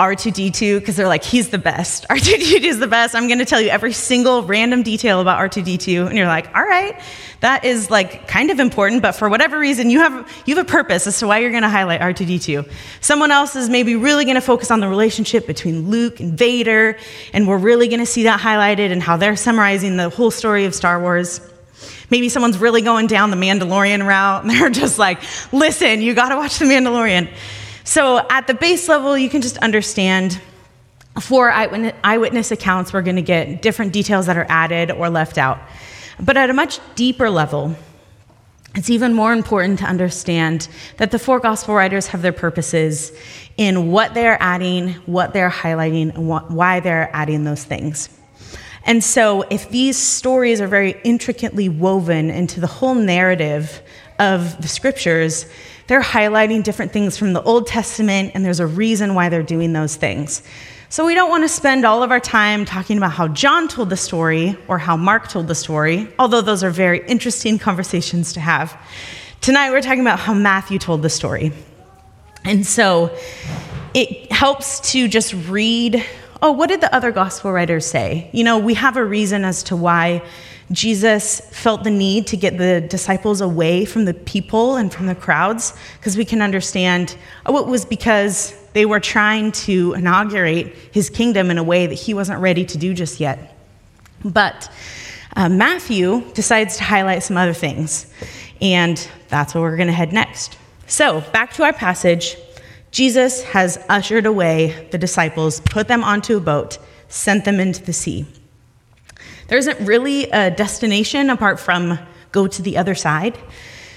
R2D2 0.00 0.80
because 0.80 0.96
they're 0.96 1.06
like, 1.06 1.22
he's 1.22 1.50
the 1.50 1.58
best. 1.58 2.06
R2D2 2.10 2.62
is 2.62 2.78
the 2.78 2.86
best. 2.86 3.14
I'm 3.14 3.26
going 3.26 3.38
to 3.38 3.44
tell 3.44 3.60
you 3.60 3.68
every 3.68 3.92
single 3.92 4.42
random 4.42 4.82
detail 4.82 5.20
about 5.20 5.38
R2D2. 5.38 6.06
And 6.06 6.16
you're 6.16 6.26
like, 6.26 6.46
all 6.56 6.64
right, 6.64 6.98
that 7.40 7.66
is 7.66 7.90
like 7.90 8.26
kind 8.26 8.50
of 8.50 8.60
important, 8.60 9.02
but 9.02 9.12
for 9.12 9.28
whatever 9.28 9.58
reason, 9.58 9.90
you 9.90 9.98
have, 10.00 10.42
you 10.46 10.56
have 10.56 10.66
a 10.66 10.68
purpose 10.68 11.06
as 11.06 11.18
to 11.18 11.26
why 11.26 11.38
you're 11.38 11.50
going 11.50 11.64
to 11.64 11.68
highlight 11.68 12.00
R2D2. 12.00 12.70
Someone 13.02 13.30
else 13.30 13.56
is 13.56 13.68
maybe 13.68 13.94
really 13.94 14.24
going 14.24 14.36
to 14.36 14.40
focus 14.40 14.70
on 14.70 14.80
the 14.80 14.88
relationship 14.88 15.46
between 15.46 15.90
Luke 15.90 16.20
and 16.20 16.36
Vader, 16.36 16.96
and 17.34 17.46
we're 17.46 17.58
really 17.58 17.88
going 17.88 18.00
to 18.00 18.06
see 18.06 18.22
that 18.22 18.40
highlighted 18.40 18.92
and 18.92 19.02
how 19.02 19.18
they're 19.18 19.36
summarizing 19.36 19.98
the 19.98 20.08
whole 20.08 20.30
story 20.30 20.64
of 20.64 20.74
Star 20.74 21.00
Wars. 21.00 21.40
Maybe 22.10 22.28
someone's 22.28 22.58
really 22.58 22.82
going 22.82 23.06
down 23.06 23.30
the 23.30 23.36
Mandalorian 23.36 24.06
route, 24.06 24.42
and 24.42 24.50
they're 24.50 24.70
just 24.70 24.98
like, 24.98 25.22
listen, 25.52 26.00
you 26.00 26.14
got 26.14 26.30
to 26.30 26.36
watch 26.36 26.58
The 26.58 26.64
Mandalorian. 26.64 27.30
So 27.84 28.26
at 28.30 28.46
the 28.46 28.54
base 28.54 28.88
level, 28.88 29.16
you 29.16 29.28
can 29.28 29.42
just 29.42 29.56
understand 29.58 30.40
for 31.20 31.50
eyewitness 31.50 32.50
accounts, 32.50 32.92
we're 32.92 33.02
going 33.02 33.16
to 33.16 33.22
get 33.22 33.62
different 33.62 33.92
details 33.92 34.26
that 34.26 34.36
are 34.36 34.46
added 34.48 34.90
or 34.90 35.10
left 35.10 35.38
out. 35.38 35.58
But 36.20 36.36
at 36.36 36.50
a 36.50 36.52
much 36.52 36.78
deeper 36.94 37.28
level, 37.30 37.74
it's 38.74 38.90
even 38.90 39.14
more 39.14 39.32
important 39.32 39.80
to 39.80 39.86
understand 39.86 40.68
that 40.98 41.10
the 41.10 41.18
four 41.18 41.40
gospel 41.40 41.74
writers 41.74 42.06
have 42.08 42.22
their 42.22 42.32
purposes 42.32 43.12
in 43.56 43.90
what 43.90 44.14
they're 44.14 44.40
adding, 44.40 44.90
what 45.06 45.32
they're 45.32 45.50
highlighting, 45.50 46.14
and 46.14 46.28
what, 46.28 46.50
why 46.50 46.78
they're 46.80 47.10
adding 47.12 47.44
those 47.44 47.64
things. 47.64 48.08
And 48.84 49.04
so, 49.04 49.42
if 49.50 49.68
these 49.68 49.96
stories 49.96 50.60
are 50.60 50.66
very 50.66 50.96
intricately 51.04 51.68
woven 51.68 52.30
into 52.30 52.60
the 52.60 52.66
whole 52.66 52.94
narrative 52.94 53.82
of 54.18 54.60
the 54.60 54.68
scriptures, 54.68 55.46
they're 55.86 56.00
highlighting 56.00 56.62
different 56.62 56.92
things 56.92 57.16
from 57.16 57.32
the 57.32 57.42
Old 57.42 57.66
Testament, 57.66 58.32
and 58.34 58.44
there's 58.44 58.60
a 58.60 58.66
reason 58.66 59.14
why 59.14 59.28
they're 59.28 59.42
doing 59.42 59.72
those 59.72 59.96
things. 59.96 60.42
So 60.88 61.06
we 61.06 61.14
don't 61.14 61.30
want 61.30 61.44
to 61.44 61.48
spend 61.48 61.84
all 61.84 62.02
of 62.02 62.10
our 62.10 62.18
time 62.18 62.64
talking 62.64 62.96
about 62.96 63.12
how 63.12 63.28
John 63.28 63.68
told 63.68 63.90
the 63.90 63.96
story 63.96 64.56
or 64.66 64.76
how 64.78 64.96
Mark 64.96 65.28
told 65.28 65.46
the 65.46 65.54
story, 65.54 66.08
although 66.18 66.40
those 66.40 66.64
are 66.64 66.70
very 66.70 67.06
interesting 67.06 67.58
conversations 67.60 68.32
to 68.32 68.40
have. 68.40 68.76
Tonight 69.40 69.70
we're 69.70 69.82
talking 69.82 70.00
about 70.00 70.18
how 70.18 70.34
Matthew 70.34 70.78
told 70.80 71.02
the 71.02 71.08
story. 71.08 71.52
And 72.44 72.66
so 72.66 73.16
it 73.94 74.32
helps 74.32 74.92
to 74.92 75.06
just 75.06 75.32
read 75.48 76.04
oh, 76.42 76.52
what 76.52 76.68
did 76.68 76.80
the 76.80 76.94
other 76.94 77.12
gospel 77.12 77.52
writers 77.52 77.86
say? 77.86 78.30
You 78.32 78.44
know, 78.44 78.58
we 78.58 78.74
have 78.74 78.96
a 78.96 79.04
reason 79.04 79.44
as 79.44 79.62
to 79.64 79.76
why 79.76 80.22
Jesus 80.72 81.40
felt 81.50 81.82
the 81.82 81.90
need 81.90 82.28
to 82.28 82.36
get 82.36 82.56
the 82.56 82.80
disciples 82.80 83.40
away 83.40 83.84
from 83.84 84.04
the 84.04 84.14
people 84.14 84.76
and 84.76 84.92
from 84.92 85.06
the 85.06 85.14
crowds, 85.14 85.74
because 85.98 86.16
we 86.16 86.24
can 86.24 86.40
understand, 86.40 87.16
oh, 87.46 87.58
it 87.58 87.66
was 87.66 87.84
because 87.84 88.54
they 88.72 88.86
were 88.86 89.00
trying 89.00 89.50
to 89.50 89.94
inaugurate 89.94 90.68
his 90.92 91.10
kingdom 91.10 91.50
in 91.50 91.58
a 91.58 91.62
way 91.62 91.86
that 91.86 91.94
he 91.94 92.14
wasn't 92.14 92.40
ready 92.40 92.64
to 92.64 92.78
do 92.78 92.94
just 92.94 93.18
yet. 93.18 93.56
But 94.24 94.70
uh, 95.34 95.48
Matthew 95.48 96.22
decides 96.34 96.76
to 96.76 96.84
highlight 96.84 97.24
some 97.24 97.36
other 97.36 97.52
things, 97.52 98.06
and 98.60 99.08
that's 99.28 99.54
where 99.54 99.62
we're 99.62 99.76
going 99.76 99.88
to 99.88 99.92
head 99.92 100.12
next. 100.12 100.56
So, 100.86 101.20
back 101.32 101.52
to 101.54 101.64
our 101.64 101.72
passage. 101.72 102.36
Jesus 102.90 103.42
has 103.44 103.78
ushered 103.88 104.26
away 104.26 104.88
the 104.90 104.98
disciples, 104.98 105.60
put 105.60 105.88
them 105.88 106.02
onto 106.02 106.36
a 106.36 106.40
boat, 106.40 106.78
sent 107.08 107.44
them 107.44 107.60
into 107.60 107.82
the 107.82 107.92
sea. 107.92 108.26
There 109.48 109.58
isn't 109.58 109.80
really 109.86 110.30
a 110.30 110.50
destination 110.50 111.30
apart 111.30 111.60
from 111.60 111.98
go 112.32 112.46
to 112.46 112.62
the 112.62 112.76
other 112.76 112.94
side. 112.94 113.38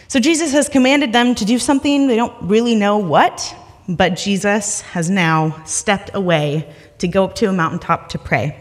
So 0.07 0.19
Jesus 0.19 0.51
has 0.51 0.69
commanded 0.69 1.11
them 1.11 1.35
to 1.35 1.45
do 1.45 1.57
something, 1.57 2.07
they 2.07 2.15
don't 2.15 2.35
really 2.41 2.75
know 2.75 2.97
what, 2.97 3.55
but 3.89 4.15
Jesus 4.15 4.81
has 4.81 5.09
now 5.09 5.63
stepped 5.65 6.11
away 6.13 6.71
to 6.99 7.07
go 7.07 7.23
up 7.23 7.35
to 7.35 7.49
a 7.49 7.53
mountaintop 7.53 8.09
to 8.09 8.19
pray. 8.19 8.59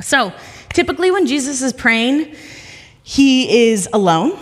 So 0.00 0.32
typically, 0.72 1.10
when 1.10 1.26
Jesus 1.26 1.62
is 1.62 1.72
praying, 1.72 2.34
he 3.02 3.70
is 3.70 3.88
alone. 3.92 4.38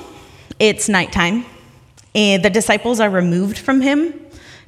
It's 0.59 0.89
nighttime, 0.89 1.45
and 2.15 2.43
the 2.45 2.51
disciples 2.51 3.01
are 3.01 3.11
removed 3.11 3.59
from 3.59 3.81
him 3.81 4.24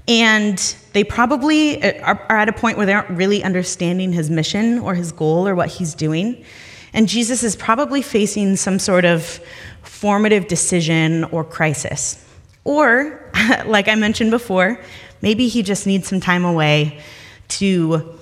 and 0.09 0.59
they 0.93 1.05
probably 1.05 1.83
uh, 1.83 2.15
are, 2.29 2.37
at 2.37 2.49
a 2.49 2.53
point 2.53 2.77
where 2.77 2.87
they 2.87 2.93
aren't 2.93 3.11
really 3.11 3.43
understanding 3.43 4.13
his 4.13 4.31
mission 4.31 4.79
or 4.79 4.95
his 4.95 5.13
goal 5.13 5.47
or 5.49 5.55
what 5.55 5.69
he's 5.69 5.95
doing. 5.95 6.45
And 6.93 7.09
Jesus 7.09 7.43
is 7.43 7.57
probably 7.57 8.03
facing 8.03 8.57
some 8.57 8.79
sort 8.79 9.05
of 9.05 9.41
formative 9.83 10.47
decision 10.49 11.25
or 11.25 11.45
crisis. 11.45 12.25
Or, 12.65 13.31
like 13.67 13.89
I 13.89 13.95
mentioned 13.95 14.31
before, 14.31 14.81
maybe 15.23 15.49
he 15.49 15.63
just 15.63 15.87
needs 15.87 16.09
some 16.09 16.21
time 16.21 16.45
away 16.45 17.01
to 17.49 18.19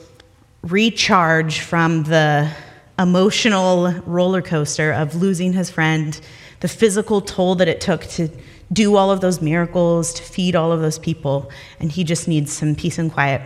recharge 0.63 1.61
from 1.61 2.05
the 2.05 2.51
emotional 2.99 3.93
roller 4.07 4.41
coaster 4.41 4.93
of 4.93 5.15
losing 5.17 5.53
his 5.53 5.71
friend, 5.71 6.19
the 6.61 6.69
physical 6.69 7.21
toll 7.21 7.57
that 7.57 7.69
it 7.69 7.81
took 7.81 8.03
to 8.05 8.29
do 8.73 8.97
all 8.97 9.11
of 9.11 9.21
those 9.21 9.41
miracles, 9.41 10.13
to 10.15 10.23
feed 10.23 10.57
all 10.57 10.73
of 10.73 10.81
those 10.81 10.99
people, 10.99 11.51
and 11.81 11.93
he 11.93 12.05
just 12.05 12.29
needs 12.29 12.53
some 12.53 12.75
peace 12.75 12.99
and 12.99 13.13
quiet. 13.13 13.43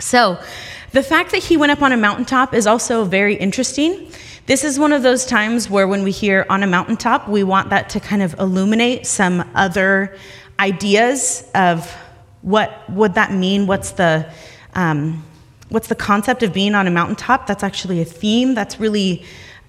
So, 0.00 0.38
the 0.92 1.02
fact 1.02 1.32
that 1.32 1.42
he 1.42 1.56
went 1.56 1.72
up 1.72 1.82
on 1.82 1.92
a 1.92 1.96
mountaintop 1.96 2.54
is 2.54 2.66
also 2.66 3.04
very 3.04 3.34
interesting. 3.34 4.10
This 4.46 4.62
is 4.62 4.78
one 4.78 4.92
of 4.92 5.02
those 5.02 5.26
times 5.26 5.68
where, 5.68 5.88
when 5.88 6.02
we 6.02 6.10
hear 6.10 6.46
on 6.48 6.62
a 6.62 6.66
mountaintop, 6.66 7.28
we 7.28 7.42
want 7.42 7.70
that 7.70 7.88
to 7.90 8.00
kind 8.00 8.22
of 8.22 8.34
illuminate 8.38 9.06
some 9.06 9.48
other 9.54 10.16
ideas 10.58 11.48
of 11.54 11.90
what 12.42 12.88
would 12.90 13.14
that 13.14 13.32
mean? 13.32 13.66
What's 13.66 13.92
the 13.92 14.30
um, 14.74 15.24
what's 15.68 15.88
the 15.88 15.94
concept 15.94 16.42
of 16.42 16.52
being 16.52 16.74
on 16.74 16.86
a 16.86 16.90
mountaintop? 16.90 17.46
That's 17.46 17.64
actually 17.64 18.00
a 18.00 18.04
theme 18.04 18.54
that's 18.54 18.78
really 18.78 19.24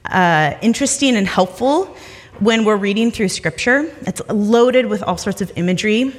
uh, 0.05 0.53
interesting 0.61 1.15
and 1.15 1.27
helpful 1.27 1.95
when 2.39 2.65
we're 2.65 2.77
reading 2.77 3.11
through 3.11 3.29
scripture. 3.29 3.91
It's 4.01 4.21
loaded 4.29 4.87
with 4.87 5.03
all 5.03 5.17
sorts 5.17 5.41
of 5.41 5.51
imagery. 5.55 6.13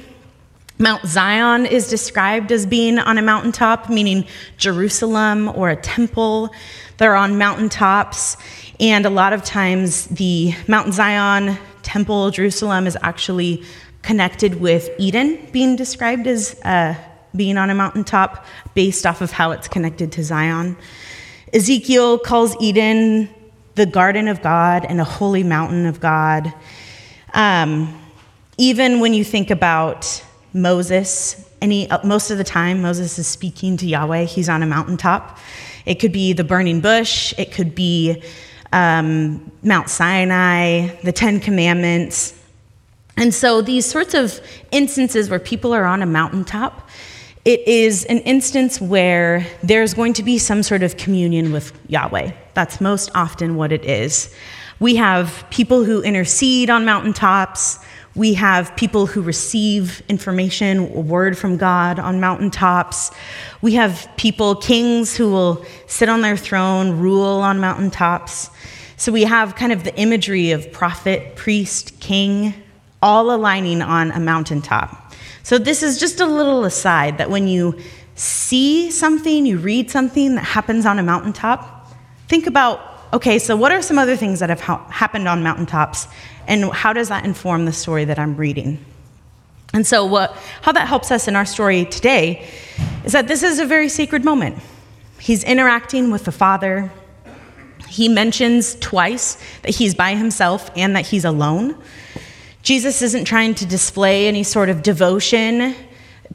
Mount 0.77 1.05
Zion 1.05 1.65
is 1.65 1.89
described 1.89 2.51
as 2.51 2.65
being 2.65 2.99
on 2.99 3.17
a 3.17 3.21
mountaintop, 3.21 3.89
meaning 3.89 4.25
Jerusalem 4.57 5.49
or 5.49 5.69
a 5.69 5.75
temple. 5.75 6.53
They're 6.97 7.15
on 7.15 7.37
mountaintops, 7.37 8.37
and 8.79 9.05
a 9.05 9.09
lot 9.09 9.33
of 9.33 9.43
times 9.43 10.05
the 10.07 10.53
Mount 10.67 10.93
Zion 10.93 11.57
temple, 11.83 12.31
Jerusalem, 12.31 12.87
is 12.87 12.97
actually 13.01 13.63
connected 14.01 14.61
with 14.61 14.89
Eden 14.97 15.37
being 15.51 15.75
described 15.75 16.27
as 16.27 16.59
uh, 16.63 16.95
being 17.35 17.57
on 17.57 17.69
a 17.69 17.75
mountaintop 17.75 18.45
based 18.73 19.05
off 19.05 19.21
of 19.21 19.31
how 19.31 19.51
it's 19.51 19.67
connected 19.67 20.11
to 20.13 20.23
Zion. 20.23 20.77
Ezekiel 21.53 22.19
calls 22.19 22.55
Eden 22.61 23.29
the 23.79 23.85
garden 23.85 24.27
of 24.27 24.41
God 24.41 24.83
and 24.83 24.99
a 24.99 25.05
holy 25.05 25.41
mountain 25.41 25.85
of 25.85 26.01
God. 26.01 26.53
Um, 27.33 27.97
even 28.57 28.99
when 28.99 29.13
you 29.13 29.23
think 29.23 29.51
about 29.51 30.21
Moses, 30.53 31.49
any, 31.61 31.89
uh, 31.89 32.05
most 32.05 32.29
of 32.29 32.37
the 32.37 32.43
time 32.43 32.81
Moses 32.81 33.17
is 33.17 33.25
speaking 33.25 33.77
to 33.77 33.87
Yahweh, 33.87 34.25
he's 34.25 34.49
on 34.49 34.63
a 34.63 34.65
mountaintop. 34.65 35.39
It 35.85 35.95
could 35.95 36.11
be 36.11 36.33
the 36.33 36.43
burning 36.43 36.81
bush, 36.81 37.33
it 37.37 37.53
could 37.53 37.73
be 37.73 38.21
um, 38.73 39.49
Mount 39.63 39.89
Sinai, 39.89 40.89
the 41.03 41.13
Ten 41.13 41.39
Commandments. 41.39 42.37
And 43.15 43.33
so, 43.33 43.61
these 43.61 43.85
sorts 43.85 44.13
of 44.13 44.41
instances 44.71 45.29
where 45.29 45.39
people 45.39 45.73
are 45.73 45.85
on 45.85 46.01
a 46.01 46.05
mountaintop, 46.05 46.89
it 47.45 47.65
is 47.67 48.05
an 48.05 48.19
instance 48.19 48.81
where 48.81 49.47
there's 49.63 49.93
going 49.93 50.13
to 50.13 50.23
be 50.23 50.37
some 50.37 50.61
sort 50.61 50.83
of 50.83 50.97
communion 50.97 51.51
with 51.51 51.71
Yahweh. 51.87 52.31
That's 52.53 52.81
most 52.81 53.09
often 53.15 53.55
what 53.55 53.71
it 53.71 53.85
is. 53.85 54.33
We 54.79 54.95
have 54.97 55.45
people 55.49 55.83
who 55.83 56.01
intercede 56.01 56.69
on 56.69 56.85
mountaintops. 56.85 57.79
We 58.15 58.33
have 58.33 58.75
people 58.75 59.05
who 59.05 59.21
receive 59.21 60.01
information, 60.09 60.79
a 60.79 60.99
word 60.99 61.37
from 61.37 61.57
God 61.57 61.99
on 61.99 62.19
mountaintops. 62.19 63.11
We 63.61 63.73
have 63.75 64.09
people, 64.17 64.55
kings, 64.55 65.15
who 65.15 65.31
will 65.31 65.65
sit 65.87 66.09
on 66.09 66.21
their 66.21 66.37
throne, 66.37 66.99
rule 66.99 67.39
on 67.41 67.59
mountaintops. 67.59 68.49
So 68.97 69.11
we 69.11 69.23
have 69.23 69.55
kind 69.55 69.71
of 69.71 69.85
the 69.85 69.95
imagery 69.97 70.51
of 70.51 70.71
prophet, 70.73 71.37
priest, 71.37 71.99
king, 72.01 72.53
all 73.01 73.33
aligning 73.33 73.81
on 73.81 74.11
a 74.11 74.19
mountaintop. 74.19 75.08
So 75.43 75.57
this 75.57 75.83
is 75.83 75.99
just 75.99 76.19
a 76.19 76.25
little 76.25 76.65
aside 76.65 77.17
that 77.17 77.29
when 77.29 77.47
you 77.47 77.79
see 78.15 78.91
something, 78.91 79.45
you 79.45 79.57
read 79.57 79.89
something 79.89 80.35
that 80.35 80.43
happens 80.43 80.85
on 80.85 80.99
a 80.99 81.03
mountaintop, 81.03 81.87
think 82.27 82.47
about 82.47 82.89
okay, 83.11 83.39
so 83.39 83.55
what 83.55 83.71
are 83.71 83.81
some 83.81 83.97
other 83.97 84.15
things 84.15 84.39
that 84.39 84.49
have 84.49 84.61
ha- 84.61 84.85
happened 84.89 85.27
on 85.27 85.41
mountaintops, 85.41 86.07
and 86.47 86.65
how 86.71 86.93
does 86.93 87.09
that 87.09 87.25
inform 87.25 87.65
the 87.65 87.73
story 87.73 88.05
that 88.05 88.19
I'm 88.19 88.35
reading? 88.35 88.83
And 89.73 89.85
so, 89.85 90.05
what, 90.05 90.31
how 90.61 90.71
that 90.71 90.87
helps 90.87 91.11
us 91.11 91.27
in 91.27 91.35
our 91.35 91.45
story 91.45 91.85
today 91.85 92.47
is 93.03 93.11
that 93.11 93.27
this 93.27 93.43
is 93.43 93.59
a 93.59 93.65
very 93.65 93.89
sacred 93.89 94.25
moment. 94.25 94.57
He's 95.19 95.43
interacting 95.43 96.11
with 96.11 96.25
the 96.25 96.31
Father. 96.31 96.91
He 97.87 98.09
mentions 98.09 98.75
twice 98.75 99.37
that 99.61 99.75
he's 99.75 99.93
by 99.93 100.15
himself 100.15 100.71
and 100.75 100.95
that 100.95 101.05
he's 101.05 101.25
alone. 101.25 101.77
Jesus 102.69 103.01
isn't 103.01 103.25
trying 103.25 103.55
to 103.55 103.65
display 103.65 104.27
any 104.27 104.43
sort 104.43 104.69
of 104.69 104.83
devotion 104.83 105.73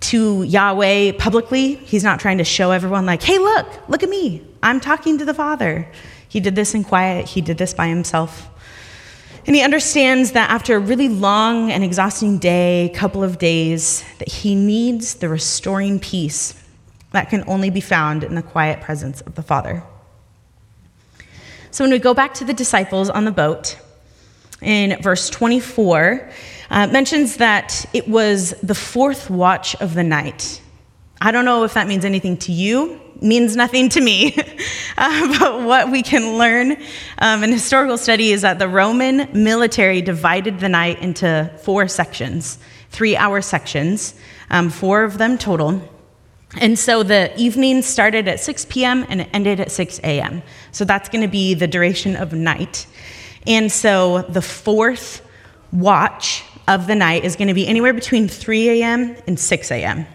to 0.00 0.42
Yahweh 0.42 1.12
publicly. 1.12 1.76
He's 1.76 2.02
not 2.02 2.18
trying 2.18 2.38
to 2.38 2.44
show 2.44 2.72
everyone, 2.72 3.06
like, 3.06 3.22
hey, 3.22 3.38
look, 3.38 3.68
look 3.88 4.02
at 4.02 4.08
me. 4.08 4.44
I'm 4.60 4.80
talking 4.80 5.16
to 5.18 5.24
the 5.24 5.32
Father. 5.32 5.88
He 6.28 6.40
did 6.40 6.56
this 6.56 6.74
in 6.74 6.82
quiet, 6.82 7.28
he 7.28 7.40
did 7.40 7.56
this 7.56 7.72
by 7.72 7.86
himself. 7.86 8.50
And 9.46 9.54
he 9.54 9.62
understands 9.62 10.32
that 10.32 10.50
after 10.50 10.74
a 10.74 10.80
really 10.80 11.08
long 11.08 11.70
and 11.70 11.84
exhausting 11.84 12.38
day, 12.38 12.90
couple 12.96 13.22
of 13.22 13.38
days, 13.38 14.02
that 14.18 14.28
he 14.28 14.56
needs 14.56 15.14
the 15.14 15.28
restoring 15.28 16.00
peace 16.00 16.60
that 17.12 17.30
can 17.30 17.44
only 17.46 17.70
be 17.70 17.80
found 17.80 18.24
in 18.24 18.34
the 18.34 18.42
quiet 18.42 18.80
presence 18.80 19.20
of 19.20 19.36
the 19.36 19.42
Father. 19.44 19.84
So 21.70 21.84
when 21.84 21.92
we 21.92 22.00
go 22.00 22.12
back 22.12 22.34
to 22.34 22.44
the 22.44 22.52
disciples 22.52 23.08
on 23.08 23.24
the 23.24 23.30
boat, 23.30 23.78
in 24.62 25.00
verse 25.02 25.30
24 25.30 26.30
uh, 26.70 26.86
mentions 26.88 27.36
that 27.36 27.84
it 27.92 28.08
was 28.08 28.50
the 28.62 28.74
fourth 28.74 29.30
watch 29.30 29.74
of 29.76 29.94
the 29.94 30.02
night. 30.02 30.60
I 31.20 31.30
don't 31.30 31.44
know 31.44 31.64
if 31.64 31.74
that 31.74 31.86
means 31.86 32.04
anything 32.04 32.36
to 32.38 32.52
you, 32.52 33.00
means 33.20 33.56
nothing 33.56 33.88
to 33.90 34.00
me. 34.00 34.36
uh, 34.98 35.38
but 35.38 35.62
what 35.62 35.90
we 35.90 36.02
can 36.02 36.36
learn 36.36 36.76
um, 37.18 37.44
in 37.44 37.50
historical 37.50 37.96
study 37.96 38.32
is 38.32 38.42
that 38.42 38.58
the 38.58 38.68
Roman 38.68 39.28
military 39.32 40.02
divided 40.02 40.60
the 40.60 40.68
night 40.68 41.00
into 41.00 41.50
four 41.62 41.88
sections, 41.88 42.58
three 42.90 43.16
hour 43.16 43.40
sections, 43.40 44.14
um, 44.50 44.68
four 44.70 45.04
of 45.04 45.18
them 45.18 45.38
total. 45.38 45.80
And 46.60 46.78
so 46.78 47.02
the 47.02 47.32
evening 47.36 47.82
started 47.82 48.28
at 48.28 48.38
6 48.38 48.66
p.m. 48.66 49.04
and 49.08 49.22
it 49.22 49.28
ended 49.32 49.60
at 49.60 49.72
6 49.72 50.00
a.m. 50.00 50.42
So 50.72 50.84
that's 50.84 51.08
going 51.08 51.22
to 51.22 51.28
be 51.28 51.54
the 51.54 51.66
duration 51.66 52.16
of 52.16 52.32
night. 52.32 52.86
And 53.46 53.70
so 53.70 54.22
the 54.22 54.42
fourth 54.42 55.26
watch 55.72 56.44
of 56.66 56.86
the 56.86 56.94
night 56.94 57.24
is 57.24 57.36
going 57.36 57.48
to 57.48 57.54
be 57.54 57.66
anywhere 57.66 57.92
between 57.92 58.28
3 58.28 58.80
a.m. 58.80 59.16
and 59.26 59.38
6 59.38 59.70
a.m. 59.70 60.06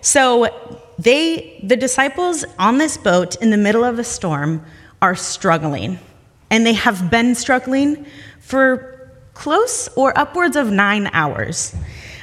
So 0.00 0.80
they, 0.98 1.60
the 1.62 1.76
disciples 1.76 2.44
on 2.58 2.78
this 2.78 2.96
boat 2.96 3.36
in 3.36 3.50
the 3.50 3.56
middle 3.56 3.84
of 3.84 3.98
a 3.98 4.04
storm, 4.04 4.64
are 5.00 5.14
struggling. 5.14 5.98
And 6.50 6.66
they 6.66 6.72
have 6.72 7.10
been 7.10 7.34
struggling 7.34 8.06
for 8.40 9.12
close 9.34 9.88
or 9.96 10.18
upwards 10.18 10.56
of 10.56 10.70
nine 10.70 11.08
hours. 11.12 11.74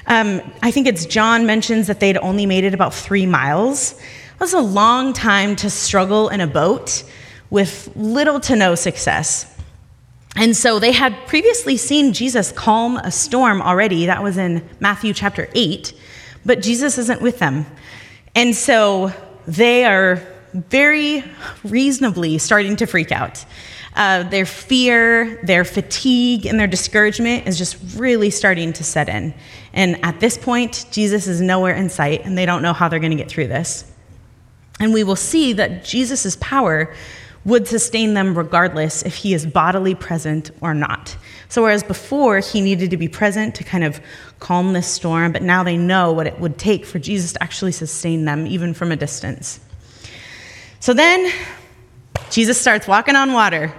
Um, 0.07 0.41
I 0.61 0.71
think 0.71 0.87
it's 0.87 1.05
John 1.05 1.45
mentions 1.45 1.87
that 1.87 1.99
they'd 1.99 2.17
only 2.17 2.45
made 2.45 2.63
it 2.63 2.73
about 2.73 2.93
three 2.93 3.25
miles. 3.25 3.93
That 3.93 4.41
was 4.41 4.53
a 4.53 4.59
long 4.59 5.13
time 5.13 5.55
to 5.57 5.69
struggle 5.69 6.29
in 6.29 6.41
a 6.41 6.47
boat 6.47 7.03
with 7.49 7.89
little 7.95 8.39
to 8.41 8.55
no 8.55 8.75
success. 8.75 9.54
And 10.35 10.55
so 10.55 10.79
they 10.79 10.91
had 10.91 11.15
previously 11.27 11.77
seen 11.77 12.11
Jesus 12.11 12.51
calm 12.51 12.97
a 12.97 13.11
storm 13.11 13.61
already. 13.61 14.07
That 14.07 14.21
was 14.21 14.37
in 14.37 14.67
Matthew 14.79 15.13
chapter 15.13 15.47
8. 15.53 15.93
But 16.45 16.61
Jesus 16.61 16.97
isn't 16.97 17.21
with 17.21 17.39
them. 17.39 17.65
And 18.35 18.53
so 18.53 19.13
they 19.47 19.85
are 19.85 20.21
very 20.53 21.23
reasonably 21.63 22.37
starting 22.37 22.75
to 22.77 22.85
freak 22.85 23.11
out. 23.11 23.45
Uh, 23.95 24.23
their 24.23 24.45
fear, 24.45 25.39
their 25.43 25.63
fatigue, 25.63 26.45
and 26.45 26.59
their 26.59 26.67
discouragement 26.67 27.47
is 27.47 27.57
just 27.57 27.77
really 27.95 28.29
starting 28.29 28.73
to 28.73 28.83
set 28.83 29.07
in. 29.07 29.33
And 29.71 30.03
at 30.03 30.19
this 30.19 30.37
point, 30.37 30.85
Jesus 30.91 31.27
is 31.27 31.39
nowhere 31.39 31.75
in 31.75 31.89
sight, 31.89 32.25
and 32.25 32.37
they 32.37 32.45
don't 32.45 32.61
know 32.61 32.73
how 32.73 32.89
they're 32.89 32.99
going 32.99 33.11
to 33.11 33.17
get 33.17 33.29
through 33.29 33.47
this. 33.47 33.89
And 34.81 34.93
we 34.93 35.05
will 35.05 35.15
see 35.15 35.53
that 35.53 35.85
Jesus' 35.85 36.37
power 36.41 36.93
would 37.45 37.67
sustain 37.67 38.15
them 38.15 38.37
regardless 38.37 39.03
if 39.03 39.15
he 39.15 39.33
is 39.33 39.45
bodily 39.45 39.95
present 39.95 40.51
or 40.61 40.73
not. 40.73 41.15
So, 41.47 41.61
whereas 41.61 41.83
before 41.83 42.39
he 42.39 42.59
needed 42.59 42.89
to 42.89 42.97
be 42.97 43.07
present 43.07 43.55
to 43.55 43.63
kind 43.63 43.83
of 43.83 44.01
calm 44.39 44.73
this 44.73 44.87
storm, 44.87 45.31
but 45.31 45.43
now 45.43 45.63
they 45.63 45.77
know 45.77 46.11
what 46.11 46.27
it 46.27 46.39
would 46.39 46.57
take 46.57 46.85
for 46.85 46.99
Jesus 46.99 47.33
to 47.33 47.43
actually 47.43 47.71
sustain 47.71 48.25
them, 48.25 48.47
even 48.47 48.73
from 48.73 48.91
a 48.91 48.95
distance. 48.95 49.59
So 50.85 50.93
then 50.93 51.31
Jesus 52.29 52.61
starts 52.61 52.87
walking 52.87 53.15
on 53.15 53.33
water. 53.33 53.73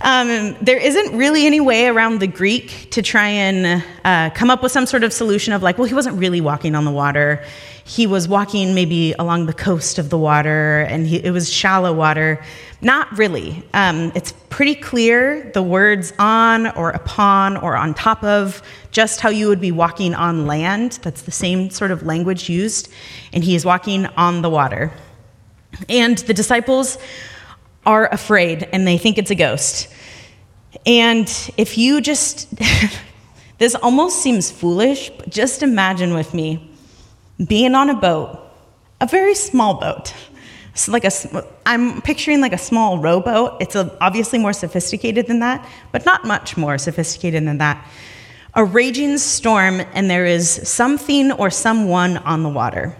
Um, 0.00 0.56
there 0.60 0.76
isn't 0.76 1.16
really 1.16 1.46
any 1.46 1.60
way 1.60 1.86
around 1.86 2.18
the 2.18 2.26
Greek 2.26 2.90
to 2.90 3.00
try 3.00 3.28
and 3.28 3.84
uh, 4.04 4.30
come 4.30 4.50
up 4.50 4.62
with 4.62 4.72
some 4.72 4.84
sort 4.86 5.04
of 5.04 5.12
solution 5.12 5.52
of 5.52 5.62
like, 5.62 5.78
well, 5.78 5.86
he 5.86 5.94
wasn't 5.94 6.16
really 6.18 6.40
walking 6.40 6.74
on 6.74 6.84
the 6.84 6.90
water. 6.90 7.44
He 7.88 8.06
was 8.06 8.28
walking 8.28 8.74
maybe 8.74 9.14
along 9.18 9.46
the 9.46 9.54
coast 9.54 9.98
of 9.98 10.10
the 10.10 10.18
water, 10.18 10.80
and 10.90 11.06
he, 11.06 11.24
it 11.24 11.30
was 11.30 11.50
shallow 11.50 11.90
water. 11.90 12.38
Not 12.82 13.10
really. 13.16 13.64
Um, 13.72 14.12
it's 14.14 14.32
pretty 14.50 14.74
clear 14.74 15.50
the 15.54 15.62
words 15.62 16.12
on 16.18 16.66
or 16.76 16.90
upon 16.90 17.56
or 17.56 17.76
on 17.76 17.94
top 17.94 18.22
of, 18.22 18.60
just 18.90 19.20
how 19.20 19.30
you 19.30 19.48
would 19.48 19.62
be 19.62 19.72
walking 19.72 20.14
on 20.14 20.46
land. 20.46 20.98
That's 21.02 21.22
the 21.22 21.30
same 21.30 21.70
sort 21.70 21.90
of 21.90 22.02
language 22.02 22.50
used. 22.50 22.90
And 23.32 23.42
he 23.42 23.54
is 23.54 23.64
walking 23.64 24.04
on 24.04 24.42
the 24.42 24.50
water. 24.50 24.92
And 25.88 26.18
the 26.18 26.34
disciples 26.34 26.98
are 27.86 28.12
afraid 28.12 28.68
and 28.70 28.86
they 28.86 28.98
think 28.98 29.16
it's 29.16 29.30
a 29.30 29.34
ghost. 29.34 29.88
And 30.84 31.26
if 31.56 31.78
you 31.78 32.02
just, 32.02 32.52
this 33.58 33.74
almost 33.76 34.20
seems 34.20 34.50
foolish, 34.50 35.08
but 35.08 35.30
just 35.30 35.62
imagine 35.62 36.12
with 36.12 36.34
me 36.34 36.67
being 37.46 37.74
on 37.74 37.90
a 37.90 37.94
boat, 37.94 38.38
a 39.00 39.06
very 39.06 39.34
small 39.34 39.74
boat. 39.74 40.14
So 40.74 40.92
like 40.92 41.04
a, 41.04 41.10
I'm 41.66 42.00
picturing 42.02 42.40
like 42.40 42.52
a 42.52 42.58
small 42.58 42.98
rowboat. 42.98 43.60
It's 43.60 43.74
a, 43.74 43.96
obviously 44.00 44.38
more 44.38 44.52
sophisticated 44.52 45.26
than 45.26 45.40
that, 45.40 45.68
but 45.92 46.06
not 46.06 46.24
much 46.24 46.56
more 46.56 46.78
sophisticated 46.78 47.46
than 47.46 47.58
that. 47.58 47.84
A 48.54 48.64
raging 48.64 49.18
storm, 49.18 49.80
and 49.92 50.10
there 50.10 50.24
is 50.24 50.68
something 50.68 51.32
or 51.32 51.50
someone 51.50 52.16
on 52.18 52.42
the 52.42 52.48
water. 52.48 52.96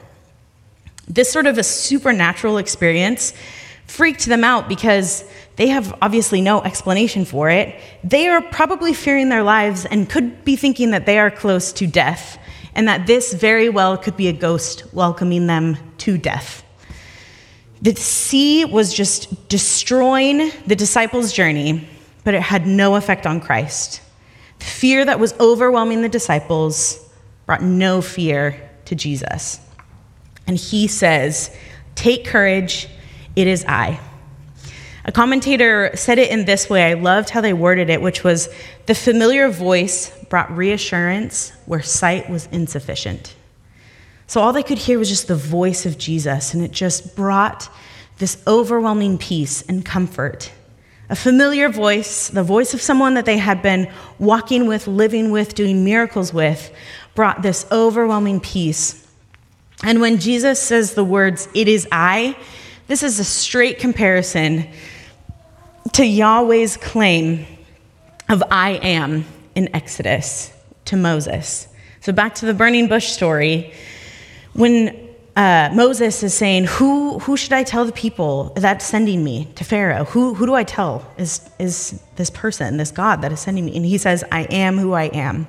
This 1.08 1.30
sort 1.30 1.46
of 1.46 1.56
a 1.56 1.62
supernatural 1.62 2.58
experience 2.58 3.32
freaked 3.86 4.26
them 4.26 4.44
out 4.44 4.68
because 4.68 5.24
they 5.56 5.68
have 5.68 5.96
obviously 6.02 6.40
no 6.40 6.60
explanation 6.62 7.24
for 7.24 7.48
it. 7.48 7.80
They 8.04 8.28
are 8.28 8.42
probably 8.42 8.92
fearing 8.92 9.28
their 9.28 9.42
lives 9.42 9.86
and 9.86 10.08
could 10.08 10.44
be 10.44 10.56
thinking 10.56 10.90
that 10.90 11.06
they 11.06 11.18
are 11.18 11.30
close 11.30 11.72
to 11.74 11.86
death 11.86 12.38
and 12.78 12.86
that 12.86 13.08
this 13.08 13.32
very 13.32 13.68
well 13.68 13.98
could 13.98 14.16
be 14.16 14.28
a 14.28 14.32
ghost 14.32 14.84
welcoming 14.94 15.48
them 15.48 15.76
to 15.98 16.16
death. 16.16 16.62
The 17.82 17.96
sea 17.96 18.64
was 18.64 18.94
just 18.94 19.48
destroying 19.48 20.52
the 20.64 20.76
disciples' 20.76 21.32
journey, 21.32 21.88
but 22.22 22.34
it 22.34 22.40
had 22.40 22.68
no 22.68 22.94
effect 22.94 23.26
on 23.26 23.40
Christ. 23.40 24.00
The 24.60 24.64
fear 24.64 25.04
that 25.04 25.18
was 25.18 25.34
overwhelming 25.40 26.02
the 26.02 26.08
disciples 26.08 27.04
brought 27.46 27.62
no 27.64 28.00
fear 28.00 28.70
to 28.84 28.94
Jesus. 28.94 29.58
And 30.46 30.56
he 30.56 30.86
says, 30.86 31.54
Take 31.96 32.26
courage 32.26 32.86
it 33.34 33.48
is 33.48 33.64
I. 33.66 33.98
A 35.08 35.10
commentator 35.10 35.90
said 35.94 36.18
it 36.18 36.30
in 36.30 36.44
this 36.44 36.68
way. 36.68 36.84
I 36.84 36.92
loved 36.92 37.30
how 37.30 37.40
they 37.40 37.54
worded 37.54 37.88
it, 37.88 38.02
which 38.02 38.22
was 38.22 38.50
the 38.84 38.94
familiar 38.94 39.48
voice 39.48 40.10
brought 40.28 40.54
reassurance 40.54 41.50
where 41.64 41.80
sight 41.80 42.28
was 42.28 42.46
insufficient. 42.52 43.34
So 44.26 44.42
all 44.42 44.52
they 44.52 44.62
could 44.62 44.76
hear 44.76 44.98
was 44.98 45.08
just 45.08 45.26
the 45.26 45.34
voice 45.34 45.86
of 45.86 45.96
Jesus, 45.96 46.52
and 46.52 46.62
it 46.62 46.72
just 46.72 47.16
brought 47.16 47.70
this 48.18 48.36
overwhelming 48.46 49.16
peace 49.16 49.62
and 49.62 49.82
comfort. 49.82 50.52
A 51.08 51.16
familiar 51.16 51.70
voice, 51.70 52.28
the 52.28 52.42
voice 52.42 52.74
of 52.74 52.82
someone 52.82 53.14
that 53.14 53.24
they 53.24 53.38
had 53.38 53.62
been 53.62 53.90
walking 54.18 54.66
with, 54.66 54.86
living 54.86 55.30
with, 55.30 55.54
doing 55.54 55.86
miracles 55.86 56.34
with, 56.34 56.70
brought 57.14 57.40
this 57.40 57.64
overwhelming 57.72 58.40
peace. 58.40 59.06
And 59.82 60.02
when 60.02 60.18
Jesus 60.18 60.60
says 60.60 60.92
the 60.92 61.02
words, 61.02 61.48
It 61.54 61.66
is 61.66 61.88
I, 61.90 62.36
this 62.88 63.02
is 63.02 63.18
a 63.18 63.24
straight 63.24 63.78
comparison 63.78 64.68
to 65.92 66.04
Yahweh's 66.04 66.76
claim 66.76 67.46
of 68.28 68.42
I 68.50 68.72
am 68.82 69.24
in 69.54 69.74
Exodus 69.74 70.52
to 70.86 70.96
Moses. 70.96 71.68
So, 72.00 72.12
back 72.12 72.34
to 72.36 72.46
the 72.46 72.54
burning 72.54 72.88
bush 72.88 73.08
story. 73.08 73.72
When 74.52 75.08
uh, 75.36 75.70
Moses 75.72 76.22
is 76.22 76.34
saying, 76.34 76.64
who, 76.64 77.18
who 77.20 77.36
should 77.36 77.52
I 77.52 77.62
tell 77.62 77.84
the 77.84 77.92
people 77.92 78.52
that's 78.56 78.84
sending 78.84 79.22
me 79.22 79.48
to 79.54 79.64
Pharaoh? 79.64 80.04
Who, 80.04 80.34
who 80.34 80.46
do 80.46 80.54
I 80.54 80.64
tell 80.64 81.08
is, 81.16 81.48
is 81.58 82.02
this 82.16 82.30
person, 82.30 82.76
this 82.76 82.90
God 82.90 83.22
that 83.22 83.30
is 83.32 83.40
sending 83.40 83.66
me? 83.66 83.76
And 83.76 83.84
he 83.84 83.98
says, 83.98 84.24
I 84.32 84.42
am 84.44 84.78
who 84.78 84.94
I 84.94 85.04
am. 85.04 85.46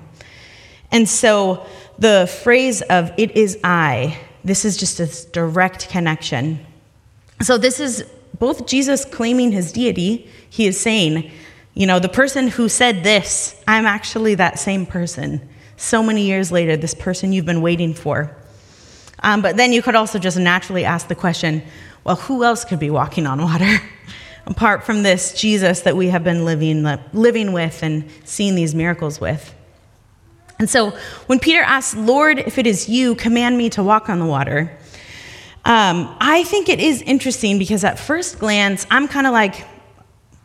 And 0.91 1.09
so 1.09 1.65
the 1.97 2.31
phrase 2.43 2.81
of 2.83 3.11
it 3.17 3.31
is 3.35 3.57
I, 3.63 4.17
this 4.43 4.65
is 4.65 4.77
just 4.77 4.99
a 4.99 5.31
direct 5.31 5.89
connection 5.89 6.65
so, 7.41 7.57
this 7.57 7.79
is 7.79 8.03
both 8.39 8.65
Jesus 8.65 9.05
claiming 9.05 9.51
his 9.51 9.71
deity, 9.71 10.29
he 10.49 10.65
is 10.65 10.79
saying, 10.79 11.31
you 11.73 11.85
know, 11.85 11.99
the 11.99 12.09
person 12.09 12.47
who 12.47 12.67
said 12.67 13.03
this, 13.03 13.55
I'm 13.67 13.85
actually 13.85 14.35
that 14.35 14.59
same 14.59 14.85
person. 14.85 15.47
So 15.77 16.01
many 16.03 16.25
years 16.25 16.51
later, 16.51 16.75
this 16.75 16.93
person 16.93 17.31
you've 17.31 17.45
been 17.45 17.61
waiting 17.61 17.93
for. 17.93 18.35
Um, 19.21 19.41
but 19.41 19.57
then 19.57 19.73
you 19.73 19.81
could 19.81 19.95
also 19.95 20.19
just 20.19 20.37
naturally 20.37 20.85
ask 20.85 21.07
the 21.07 21.15
question 21.15 21.63
well, 22.05 22.15
who 22.15 22.43
else 22.43 22.65
could 22.65 22.79
be 22.79 22.89
walking 22.89 23.27
on 23.27 23.41
water? 23.41 23.77
Apart 24.45 24.83
from 24.83 25.03
this 25.03 25.39
Jesus 25.39 25.81
that 25.81 25.95
we 25.95 26.07
have 26.07 26.23
been 26.23 26.43
living, 26.43 26.83
living 27.13 27.53
with 27.53 27.83
and 27.83 28.09
seeing 28.23 28.55
these 28.55 28.73
miracles 28.73 29.19
with. 29.19 29.53
And 30.57 30.69
so 30.69 30.91
when 31.27 31.39
Peter 31.39 31.61
asks, 31.61 31.95
Lord, 31.95 32.39
if 32.39 32.57
it 32.57 32.65
is 32.65 32.89
you, 32.89 33.15
command 33.15 33.57
me 33.57 33.69
to 33.71 33.83
walk 33.83 34.09
on 34.09 34.19
the 34.19 34.25
water, 34.25 34.77
um, 35.65 36.15
I 36.19 36.43
think 36.45 36.69
it 36.69 36.79
is 36.79 37.01
interesting 37.01 37.59
because 37.59 37.83
at 37.83 37.99
first 37.99 38.39
glance, 38.39 38.87
I'm 38.89 39.07
kind 39.07 39.27
of 39.27 39.33
like, 39.33 39.65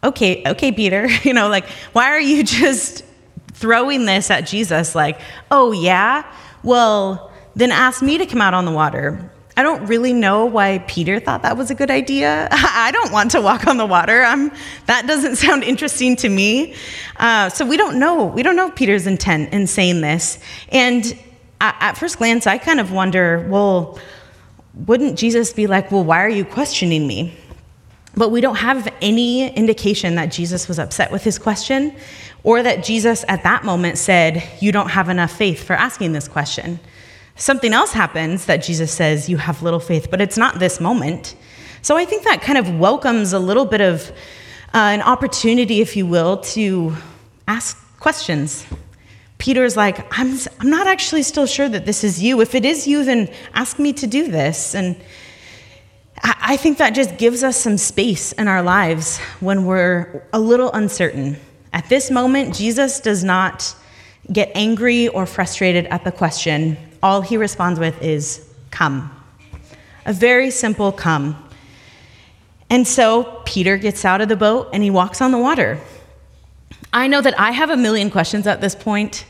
okay, 0.02 0.42
okay, 0.46 0.72
Peter, 0.72 1.06
you 1.22 1.32
know, 1.32 1.48
like, 1.48 1.66
why 1.92 2.06
are 2.06 2.20
you 2.20 2.44
just 2.44 3.04
throwing 3.52 4.04
this 4.04 4.30
at 4.30 4.46
Jesus? 4.46 4.94
Like, 4.94 5.20
oh, 5.50 5.72
yeah? 5.72 6.24
Well, 6.62 7.32
then 7.54 7.70
ask 7.70 8.02
me 8.02 8.18
to 8.18 8.26
come 8.26 8.40
out 8.40 8.54
on 8.54 8.64
the 8.64 8.72
water. 8.72 9.30
I 9.56 9.62
don't 9.62 9.86
really 9.86 10.12
know 10.12 10.46
why 10.46 10.78
Peter 10.88 11.20
thought 11.20 11.42
that 11.42 11.56
was 11.56 11.70
a 11.70 11.76
good 11.76 11.90
idea. 11.90 12.48
I 12.52 12.90
don't 12.90 13.12
want 13.12 13.30
to 13.32 13.40
walk 13.40 13.68
on 13.68 13.76
the 13.76 13.86
water. 13.86 14.22
I'm, 14.22 14.50
that 14.86 15.06
doesn't 15.06 15.36
sound 15.36 15.62
interesting 15.62 16.16
to 16.16 16.28
me. 16.28 16.74
Uh, 17.16 17.48
so 17.48 17.64
we 17.64 17.76
don't 17.76 18.00
know. 18.00 18.24
We 18.24 18.42
don't 18.42 18.56
know 18.56 18.70
Peter's 18.72 19.06
intent 19.06 19.52
in 19.52 19.68
saying 19.68 20.00
this. 20.00 20.40
And 20.70 21.16
at, 21.60 21.76
at 21.78 21.96
first 21.96 22.18
glance, 22.18 22.48
I 22.48 22.58
kind 22.58 22.80
of 22.80 22.90
wonder, 22.90 23.46
well, 23.48 24.00
wouldn't 24.74 25.18
Jesus 25.18 25.52
be 25.52 25.66
like, 25.66 25.90
Well, 25.90 26.04
why 26.04 26.24
are 26.24 26.28
you 26.28 26.44
questioning 26.44 27.06
me? 27.06 27.34
But 28.16 28.30
we 28.30 28.40
don't 28.40 28.56
have 28.56 28.92
any 29.02 29.52
indication 29.54 30.14
that 30.16 30.26
Jesus 30.26 30.68
was 30.68 30.78
upset 30.78 31.10
with 31.10 31.24
his 31.24 31.38
question 31.38 31.94
or 32.44 32.62
that 32.62 32.84
Jesus 32.84 33.24
at 33.28 33.42
that 33.42 33.64
moment 33.64 33.98
said, 33.98 34.42
You 34.60 34.72
don't 34.72 34.90
have 34.90 35.08
enough 35.08 35.32
faith 35.32 35.64
for 35.64 35.74
asking 35.74 36.12
this 36.12 36.28
question. 36.28 36.78
Something 37.36 37.72
else 37.72 37.92
happens 37.92 38.46
that 38.46 38.58
Jesus 38.58 38.92
says, 38.92 39.28
You 39.28 39.36
have 39.38 39.62
little 39.62 39.80
faith, 39.80 40.10
but 40.10 40.20
it's 40.20 40.38
not 40.38 40.58
this 40.58 40.80
moment. 40.80 41.34
So 41.82 41.96
I 41.96 42.04
think 42.04 42.24
that 42.24 42.40
kind 42.40 42.58
of 42.58 42.78
welcomes 42.78 43.32
a 43.32 43.38
little 43.38 43.64
bit 43.64 43.80
of 43.80 44.10
uh, 44.72 44.78
an 44.78 45.02
opportunity, 45.02 45.80
if 45.80 45.96
you 45.96 46.06
will, 46.06 46.38
to 46.38 46.94
ask 47.46 47.76
questions 47.98 48.66
Peter's 49.38 49.76
like, 49.76 50.06
I'm, 50.18 50.38
I'm 50.60 50.70
not 50.70 50.86
actually 50.86 51.22
still 51.22 51.46
sure 51.46 51.68
that 51.68 51.86
this 51.86 52.04
is 52.04 52.22
you. 52.22 52.40
If 52.40 52.54
it 52.54 52.64
is 52.64 52.86
you, 52.86 53.04
then 53.04 53.30
ask 53.52 53.78
me 53.78 53.92
to 53.94 54.06
do 54.06 54.28
this. 54.28 54.74
And 54.74 54.96
I, 56.22 56.34
I 56.40 56.56
think 56.56 56.78
that 56.78 56.90
just 56.90 57.18
gives 57.18 57.42
us 57.42 57.56
some 57.56 57.76
space 57.76 58.32
in 58.32 58.48
our 58.48 58.62
lives 58.62 59.18
when 59.40 59.66
we're 59.66 60.26
a 60.32 60.40
little 60.40 60.72
uncertain. 60.72 61.36
At 61.72 61.88
this 61.88 62.10
moment, 62.10 62.54
Jesus 62.54 63.00
does 63.00 63.24
not 63.24 63.74
get 64.32 64.50
angry 64.54 65.08
or 65.08 65.26
frustrated 65.26 65.86
at 65.86 66.04
the 66.04 66.12
question. 66.12 66.76
All 67.02 67.20
he 67.20 67.36
responds 67.36 67.78
with 67.78 68.00
is, 68.02 68.48
Come. 68.70 69.10
a 70.06 70.12
very 70.12 70.50
simple 70.50 70.90
come. 70.90 71.36
And 72.70 72.88
so 72.88 73.42
Peter 73.44 73.76
gets 73.76 74.04
out 74.04 74.20
of 74.20 74.28
the 74.28 74.36
boat 74.36 74.70
and 74.72 74.82
he 74.82 74.90
walks 74.90 75.20
on 75.20 75.30
the 75.30 75.38
water. 75.38 75.78
I 76.94 77.08
know 77.08 77.20
that 77.20 77.38
I 77.38 77.50
have 77.50 77.70
a 77.70 77.76
million 77.76 78.08
questions 78.08 78.46
at 78.46 78.60
this 78.60 78.76
point. 78.76 79.26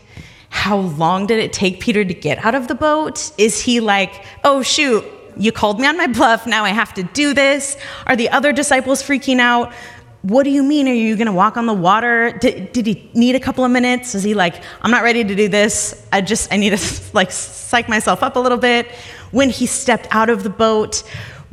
How 0.51 0.77
long 0.77 1.27
did 1.27 1.39
it 1.39 1.53
take 1.53 1.81
Peter 1.81 2.05
to 2.05 2.15
get 2.15 2.45
out 2.45 2.55
of 2.55 2.69
the 2.69 2.75
boat? 2.75 3.33
Is 3.39 3.59
he 3.59 3.81
like, 3.81 4.25
oh, 4.45 4.63
shoot, 4.63 5.03
you 5.39 5.51
called 5.51 5.81
me 5.81 5.87
on 5.87 5.97
my 5.97 6.07
bluff, 6.07 6.47
now 6.47 6.63
I 6.63 6.69
have 6.69 6.93
to 6.95 7.03
do 7.03 7.33
this? 7.33 7.79
Are 8.07 8.17
the 8.17 8.29
other 8.29 8.53
disciples 8.53 9.03
freaking 9.03 9.41
out? 9.41 9.73
What 10.21 10.45
do 10.45 10.51
you 10.51 10.63
mean? 10.63 10.89
Are 10.89 10.93
you 10.93 11.17
going 11.17 11.27
to 11.27 11.33
walk 11.33 11.57
on 11.57 11.65
the 11.65 11.75
water? 11.75 12.37
Did, 12.39 12.73
did 12.73 12.87
he 12.87 13.11
need 13.15 13.35
a 13.35 13.41
couple 13.41 13.65
of 13.65 13.71
minutes? 13.71 14.15
Is 14.15 14.23
he 14.23 14.35
like, 14.35 14.63
I'm 14.83 14.91
not 14.91 15.03
ready 15.03 15.25
to 15.25 15.35
do 15.35 15.49
this. 15.49 16.07
I 16.13 16.21
just, 16.21 16.53
I 16.53 16.59
need 16.59 16.77
to 16.77 17.03
like 17.15 17.31
psych 17.31 17.89
myself 17.89 18.23
up 18.23 18.37
a 18.37 18.41
little 18.41 18.59
bit. 18.59 18.91
When 19.31 19.49
he 19.49 19.67
stepped 19.67 20.07
out 20.11 20.29
of 20.29 20.43
the 20.43 20.51
boat, 20.51 21.03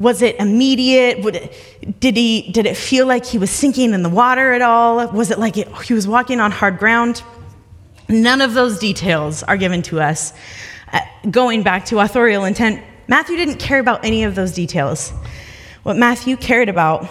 was 0.01 0.23
it 0.23 0.35
immediate? 0.39 1.23
It, 1.23 1.99
did, 1.99 2.17
he, 2.17 2.51
did 2.51 2.65
it 2.65 2.75
feel 2.75 3.05
like 3.05 3.23
he 3.23 3.37
was 3.37 3.51
sinking 3.51 3.93
in 3.93 4.01
the 4.01 4.09
water 4.09 4.51
at 4.51 4.61
all? 4.63 5.07
Was 5.11 5.29
it 5.29 5.37
like 5.37 5.57
it, 5.57 5.67
he 5.83 5.93
was 5.93 6.07
walking 6.07 6.39
on 6.39 6.51
hard 6.51 6.79
ground? 6.79 7.21
None 8.09 8.41
of 8.41 8.55
those 8.55 8.79
details 8.79 9.43
are 9.43 9.57
given 9.57 9.83
to 9.83 10.01
us. 10.01 10.33
Uh, 10.91 11.01
going 11.29 11.61
back 11.61 11.85
to 11.85 11.99
authorial 11.99 12.45
intent, 12.45 12.83
Matthew 13.07 13.37
didn't 13.37 13.57
care 13.59 13.79
about 13.79 14.03
any 14.03 14.23
of 14.23 14.33
those 14.33 14.53
details. 14.53 15.11
What 15.83 15.97
Matthew 15.97 16.35
cared 16.35 16.67
about 16.67 17.07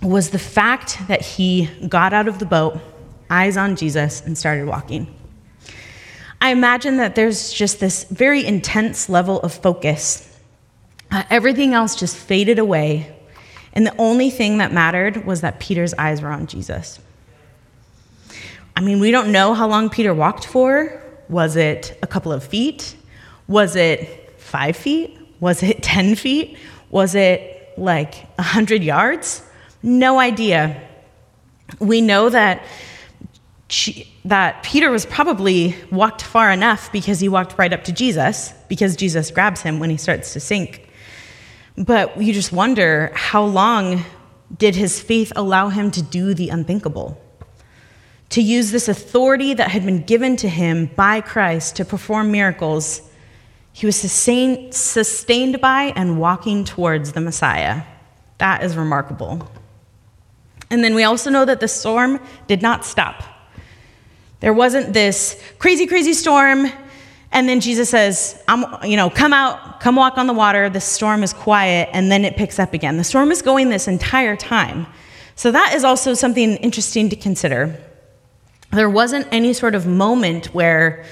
was 0.00 0.30
the 0.30 0.38
fact 0.38 0.98
that 1.08 1.22
he 1.22 1.66
got 1.88 2.12
out 2.12 2.28
of 2.28 2.38
the 2.38 2.46
boat, 2.46 2.78
eyes 3.30 3.56
on 3.56 3.74
Jesus, 3.74 4.20
and 4.20 4.38
started 4.38 4.66
walking. 4.66 5.12
I 6.40 6.50
imagine 6.50 6.98
that 6.98 7.16
there's 7.16 7.52
just 7.52 7.80
this 7.80 8.04
very 8.04 8.44
intense 8.44 9.08
level 9.08 9.40
of 9.40 9.52
focus. 9.52 10.35
Uh, 11.10 11.22
everything 11.30 11.72
else 11.74 11.94
just 11.94 12.16
faded 12.16 12.58
away, 12.58 13.14
and 13.72 13.86
the 13.86 13.96
only 13.98 14.30
thing 14.30 14.58
that 14.58 14.72
mattered 14.72 15.26
was 15.26 15.42
that 15.42 15.60
Peter's 15.60 15.94
eyes 15.94 16.22
were 16.22 16.30
on 16.30 16.46
Jesus. 16.46 16.98
I 18.76 18.80
mean, 18.80 19.00
we 19.00 19.10
don't 19.10 19.32
know 19.32 19.54
how 19.54 19.68
long 19.68 19.88
Peter 19.88 20.12
walked 20.12 20.46
for. 20.46 21.02
Was 21.28 21.56
it 21.56 21.98
a 22.02 22.06
couple 22.06 22.32
of 22.32 22.44
feet? 22.44 22.94
Was 23.48 23.74
it 23.74 24.34
five 24.38 24.76
feet? 24.76 25.18
Was 25.40 25.62
it 25.62 25.82
10 25.82 26.14
feet? 26.14 26.58
Was 26.90 27.14
it 27.14 27.72
like 27.76 28.14
100 28.36 28.82
yards? 28.82 29.42
No 29.82 30.18
idea. 30.18 30.82
We 31.78 32.00
know 32.00 32.28
that, 32.28 32.64
she, 33.68 34.12
that 34.24 34.62
Peter 34.62 34.90
was 34.90 35.04
probably 35.06 35.74
walked 35.90 36.22
far 36.22 36.50
enough 36.50 36.92
because 36.92 37.20
he 37.20 37.28
walked 37.28 37.58
right 37.58 37.72
up 37.72 37.84
to 37.84 37.92
Jesus, 37.92 38.52
because 38.68 38.94
Jesus 38.96 39.30
grabs 39.30 39.62
him 39.62 39.80
when 39.80 39.90
he 39.90 39.96
starts 39.96 40.32
to 40.34 40.40
sink. 40.40 40.85
But 41.76 42.20
you 42.20 42.32
just 42.32 42.52
wonder 42.52 43.12
how 43.14 43.44
long 43.44 44.04
did 44.56 44.74
his 44.74 45.00
faith 45.00 45.32
allow 45.36 45.68
him 45.68 45.90
to 45.90 46.02
do 46.02 46.34
the 46.34 46.48
unthinkable? 46.48 47.20
to 48.30 48.42
use 48.42 48.70
this 48.70 48.88
authority 48.88 49.54
that 49.54 49.70
had 49.70 49.84
been 49.84 50.02
given 50.02 50.36
to 50.36 50.48
him 50.48 50.86
by 50.96 51.20
Christ 51.20 51.76
to 51.76 51.84
perform 51.84 52.32
miracles, 52.32 53.02
he 53.72 53.86
was 53.86 53.96
sustained, 53.96 55.60
by 55.60 55.92
and 55.94 56.18
walking 56.18 56.64
towards 56.64 57.12
the 57.12 57.20
Messiah. 57.20 57.82
That 58.38 58.62
is 58.62 58.76
remarkable. 58.76 59.48
And 60.70 60.82
then 60.82 60.94
we 60.94 61.04
also 61.04 61.30
know 61.30 61.44
that 61.44 61.60
the 61.60 61.68
storm 61.68 62.18
did 62.48 62.62
not 62.62 62.84
stop. 62.84 63.22
There 64.40 64.52
wasn't 64.52 64.92
this 64.92 65.40
crazy, 65.58 65.86
crazy 65.86 66.12
storm, 66.12 66.66
and 67.32 67.48
then 67.48 67.60
Jesus 67.60 67.90
says, 67.90 68.42
I'm, 68.48 68.64
you 68.88 68.96
know, 68.96 69.10
come 69.10 69.32
out, 69.32 69.80
come 69.80 69.96
walk 69.96 70.16
on 70.16 70.26
the 70.26 70.32
water. 70.32 70.70
The 70.70 70.80
storm 70.80 71.22
is 71.22 71.32
quiet, 71.32 71.90
and 71.92 72.10
then 72.10 72.24
it 72.24 72.36
picks 72.36 72.58
up 72.58 72.72
again. 72.72 72.96
The 72.96 73.04
storm 73.04 73.30
is 73.30 73.42
going 73.42 73.68
this 73.68 73.88
entire 73.88 74.36
time. 74.36 74.86
So 75.34 75.52
that 75.52 75.74
is 75.74 75.84
also 75.84 76.14
something 76.14 76.56
interesting 76.56 77.10
to 77.10 77.16
consider 77.16 77.78
there 78.72 78.90
wasn't 78.90 79.26
any 79.32 79.52
sort 79.52 79.74
of 79.74 79.86
moment 79.86 80.46
where 80.46 81.04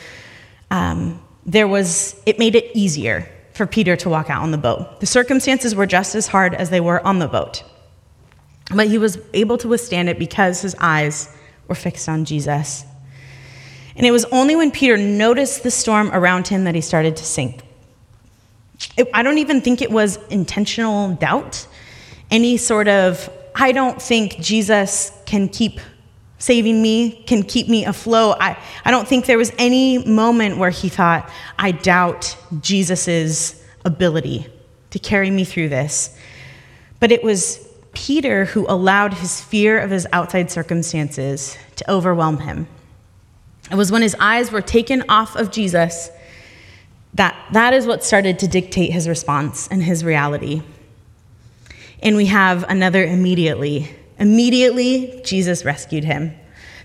um, 0.70 1.22
there 1.46 1.68
was, 1.68 2.20
it 2.26 2.38
made 2.38 2.54
it 2.54 2.70
easier 2.74 3.28
for 3.52 3.66
Peter 3.66 3.96
to 3.96 4.08
walk 4.08 4.28
out 4.28 4.42
on 4.42 4.50
the 4.50 4.58
boat. 4.58 5.00
The 5.00 5.06
circumstances 5.06 5.74
were 5.74 5.86
just 5.86 6.14
as 6.14 6.26
hard 6.26 6.54
as 6.54 6.70
they 6.70 6.80
were 6.80 7.04
on 7.06 7.20
the 7.20 7.28
boat. 7.28 7.62
But 8.74 8.88
he 8.88 8.98
was 8.98 9.18
able 9.32 9.56
to 9.58 9.68
withstand 9.68 10.08
it 10.08 10.18
because 10.18 10.62
his 10.62 10.74
eyes 10.80 11.28
were 11.68 11.74
fixed 11.74 12.08
on 12.08 12.24
Jesus. 12.24 12.84
And 13.96 14.06
it 14.06 14.10
was 14.10 14.24
only 14.26 14.56
when 14.56 14.70
Peter 14.70 14.96
noticed 14.96 15.62
the 15.62 15.70
storm 15.70 16.10
around 16.12 16.48
him 16.48 16.64
that 16.64 16.74
he 16.74 16.80
started 16.80 17.16
to 17.16 17.24
sink. 17.24 17.62
It, 18.96 19.08
I 19.14 19.22
don't 19.22 19.38
even 19.38 19.60
think 19.60 19.82
it 19.82 19.90
was 19.90 20.18
intentional 20.30 21.14
doubt, 21.14 21.66
any 22.30 22.56
sort 22.56 22.88
of, 22.88 23.30
I 23.54 23.72
don't 23.72 24.00
think 24.02 24.40
Jesus 24.40 25.12
can 25.26 25.48
keep 25.48 25.80
saving 26.38 26.82
me, 26.82 27.22
can 27.26 27.42
keep 27.42 27.68
me 27.68 27.84
afloat. 27.84 28.36
I, 28.40 28.58
I 28.84 28.90
don't 28.90 29.06
think 29.06 29.26
there 29.26 29.38
was 29.38 29.52
any 29.58 29.98
moment 30.04 30.58
where 30.58 30.70
he 30.70 30.88
thought, 30.88 31.30
I 31.58 31.70
doubt 31.70 32.36
Jesus' 32.60 33.62
ability 33.84 34.46
to 34.90 34.98
carry 34.98 35.30
me 35.30 35.44
through 35.44 35.68
this. 35.68 36.18
But 37.00 37.12
it 37.12 37.22
was 37.22 37.66
Peter 37.92 38.44
who 38.46 38.66
allowed 38.68 39.14
his 39.14 39.40
fear 39.40 39.78
of 39.78 39.90
his 39.90 40.06
outside 40.12 40.50
circumstances 40.50 41.56
to 41.76 41.90
overwhelm 41.90 42.40
him. 42.40 42.66
It 43.70 43.76
was 43.76 43.90
when 43.90 44.02
his 44.02 44.16
eyes 44.20 44.52
were 44.52 44.62
taken 44.62 45.04
off 45.08 45.36
of 45.36 45.50
Jesus 45.50 46.10
that 47.14 47.36
that 47.52 47.72
is 47.72 47.86
what 47.86 48.02
started 48.02 48.40
to 48.40 48.48
dictate 48.48 48.92
his 48.92 49.08
response 49.08 49.68
and 49.68 49.82
his 49.82 50.04
reality. 50.04 50.62
And 52.02 52.16
we 52.16 52.26
have 52.26 52.64
another 52.68 53.04
immediately 53.04 53.94
Immediately, 54.18 55.22
Jesus 55.24 55.64
rescued 55.64 56.04
him. 56.04 56.34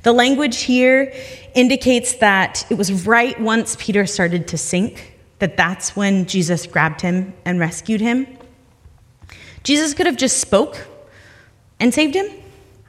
The 0.04 0.12
language 0.12 0.62
here 0.62 1.14
indicates 1.54 2.16
that 2.16 2.66
it 2.70 2.78
was 2.78 3.06
right 3.06 3.40
once 3.40 3.76
Peter 3.80 4.06
started 4.06 4.48
to 4.50 4.58
sink 4.58 5.18
that 5.40 5.56
that's 5.56 5.96
when 5.96 6.26
Jesus 6.26 6.66
grabbed 6.66 7.02
him 7.02 7.34
and 7.46 7.60
rescued 7.60 8.02
him. 8.02 8.28
Jesus 9.64 9.94
could 9.94 10.06
have 10.06 10.18
just 10.18 10.40
spoke 10.40 10.88
and 11.80 11.94
saved 11.94 12.16
him. 12.16 12.28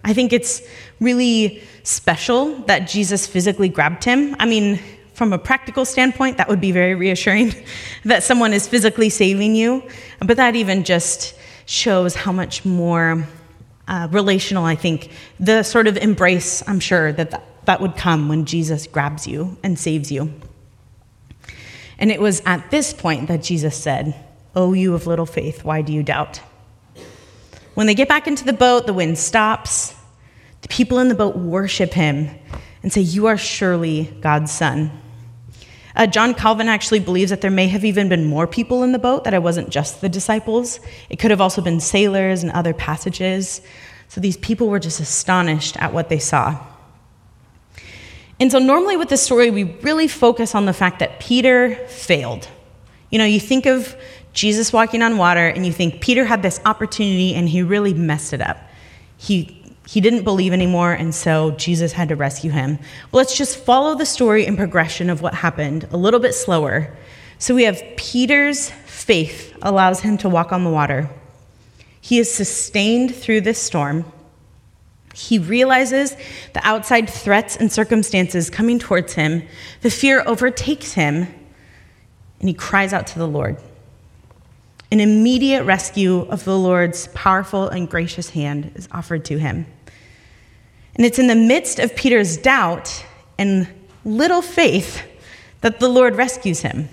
I 0.05 0.15
think 0.15 0.33
it's 0.33 0.63
really 1.01 1.63
special 1.83 2.57
that 2.67 2.81
Jesus 2.81 3.27
physically 3.27 3.69
grabbed 3.69 4.05
him. 4.05 4.37
I 4.39 4.47
mean, 4.47 4.79
from 5.15 5.33
a 5.33 5.39
practical 5.39 5.85
standpoint, 5.85 6.37
that 6.37 6.49
would 6.49 6.61
be 6.61 6.73
very 6.73 6.95
reassuring 6.95 7.55
that 8.05 8.23
someone 8.23 8.53
is 8.53 8.69
physically 8.69 9.11
saving 9.11 9.55
you. 9.55 9.83
But 10.21 10.37
that 10.37 10.57
even 10.57 10.85
just 10.85 11.35
shows 11.67 12.15
how 12.15 12.33
much 12.33 12.65
more 12.65 13.27
uh, 13.89 14.09
relational, 14.11 14.65
I 14.65 14.77
think, 14.77 15.11
the 15.39 15.63
sort 15.63 15.87
of 15.87 15.97
embrace, 15.97 16.63
I'm 16.69 16.81
sure, 16.81 17.13
that, 17.13 17.31
that 17.33 17.45
that 17.65 17.81
would 17.81 17.97
come 17.97 18.29
when 18.29 18.47
Jesus 18.47 18.87
grabs 18.87 19.27
you 19.27 19.57
and 19.63 19.79
saves 19.79 20.11
you. 20.11 20.33
And 21.99 22.11
it 22.11 22.21
was 22.21 22.43
at 22.47 22.71
this 22.71 22.93
point 22.93 23.29
that 23.29 23.43
Jesus 23.43 23.77
said, 23.77 24.15
Oh, 24.57 24.73
you 24.73 24.95
of 24.95 25.07
little 25.07 25.27
faith, 25.27 25.65
why 25.65 25.83
do 25.83 25.93
you 25.93 26.03
doubt? 26.03 26.41
When 27.75 27.87
they 27.87 27.95
get 27.95 28.09
back 28.09 28.27
into 28.27 28.45
the 28.45 28.53
boat, 28.53 28.87
the 28.87 28.93
wind 28.93 29.19
stops. 29.19 29.95
The 30.63 30.69
people 30.69 30.99
in 30.99 31.09
the 31.09 31.15
boat 31.15 31.37
worship 31.37 31.93
him 31.93 32.31
and 32.83 32.93
say, 32.93 33.01
You 33.01 33.27
are 33.27 33.37
surely 33.37 34.05
God's 34.21 34.53
son. 34.53 34.91
Uh, 35.97 36.07
John 36.07 36.35
Calvin 36.35 36.69
actually 36.69 37.01
believes 37.01 37.31
that 37.31 37.41
there 37.41 37.51
may 37.51 37.67
have 37.69 37.85
even 37.85 38.09
been 38.09 38.25
more 38.25 38.47
people 38.47 38.83
in 38.83 38.93
the 38.93 38.99
boat, 38.99 39.25
that 39.25 39.35
it 39.35 39.43
wasn't 39.43 39.71
just 39.71 40.01
the 40.01 40.09
disciples. 40.09 40.81
It 41.09 41.19
could 41.19 41.31
have 41.31 41.41
also 41.41 41.61
been 41.61 41.81
sailors 41.81 42.43
and 42.43 42.53
other 42.53 42.73
passages. 42.73 43.61
So 44.09 44.21
these 44.21 44.37
people 44.37 44.69
were 44.69 44.79
just 44.79 45.01
astonished 45.01 45.77
at 45.77 45.93
what 45.93 46.09
they 46.09 46.19
saw. 46.19 46.59
And 48.39 48.51
so, 48.51 48.59
normally 48.59 48.97
with 48.97 49.11
this 49.11 49.23
story, 49.23 49.51
we 49.51 49.65
really 49.83 50.09
focus 50.09 50.55
on 50.55 50.65
the 50.65 50.73
fact 50.73 51.01
that 51.01 51.21
Peter 51.21 51.75
failed. 51.87 52.49
You 53.11 53.19
know, 53.19 53.27
you 53.27 53.39
think 53.39 53.67
of 53.67 53.95
Jesus 54.33 54.73
walking 54.73 55.03
on 55.03 55.19
water, 55.19 55.47
and 55.47 55.67
you 55.67 55.73
think 55.73 56.01
Peter 56.01 56.25
had 56.25 56.43
this 56.43 56.61
opportunity 56.65 57.35
and 57.35 57.49
he 57.49 57.63
really 57.63 57.93
messed 57.93 58.33
it 58.33 58.41
up. 58.41 58.57
He 59.19 59.60
he 59.91 60.01
didn't 60.01 60.23
believe 60.23 60.53
anymore, 60.53 60.93
and 60.93 61.13
so 61.13 61.51
Jesus 61.51 61.91
had 61.91 62.11
to 62.11 62.15
rescue 62.15 62.53
him. 62.53 62.79
Let's 63.11 63.37
just 63.37 63.57
follow 63.57 63.97
the 63.97 64.07
story 64.07 64.47
and 64.47 64.57
progression 64.57 65.11
of 65.11 65.21
what 65.21 65.35
happened 65.35 65.89
a 65.91 65.97
little 65.97 66.21
bit 66.21 66.33
slower. 66.33 66.97
So 67.41 67.57
we 67.57 67.65
have 67.65 67.83
Peter's 67.97 68.71
faith 68.71 69.53
allows 69.63 69.99
him 69.99 70.17
to 70.19 70.29
walk 70.29 70.53
on 70.53 70.63
the 70.63 70.71
water. 70.71 71.11
He 72.01 72.21
is 72.21 72.33
sustained 72.33 73.17
through 73.17 73.41
this 73.41 73.61
storm. 73.61 74.05
He 75.13 75.41
realizes 75.41 76.17
the 76.53 76.65
outside 76.65 77.11
threats 77.11 77.57
and 77.57 77.73
circumstances 77.73 78.49
coming 78.49 78.79
towards 78.79 79.15
him. 79.15 79.43
The 79.81 79.91
fear 79.91 80.23
overtakes 80.25 80.93
him, 80.93 81.27
and 82.39 82.49
he 82.49 82.55
cries 82.55 82.93
out 82.93 83.09
to 83.09 83.19
the 83.19 83.27
Lord. 83.27 83.57
An 84.93 85.01
immediate 85.01 85.65
rescue 85.65 86.21
of 86.31 86.45
the 86.45 86.57
Lord's 86.57 87.09
powerful 87.09 87.67
and 87.67 87.91
gracious 87.91 88.31
hand 88.31 88.71
is 88.77 88.89
offered 88.93 89.25
to 89.25 89.37
him. 89.37 89.67
And 90.97 91.07
it's 91.07 91.19
in 91.19 91.27
the 91.27 91.35
midst 91.35 91.79
of 91.79 91.95
Peter's 91.95 92.37
doubt 92.37 93.05
and 93.39 93.69
little 94.05 94.43
faith 94.43 95.03
that 95.61 95.81
the 95.81 95.89
Lord 95.89 96.17
rescues 96.17 96.61
him. 96.61 96.89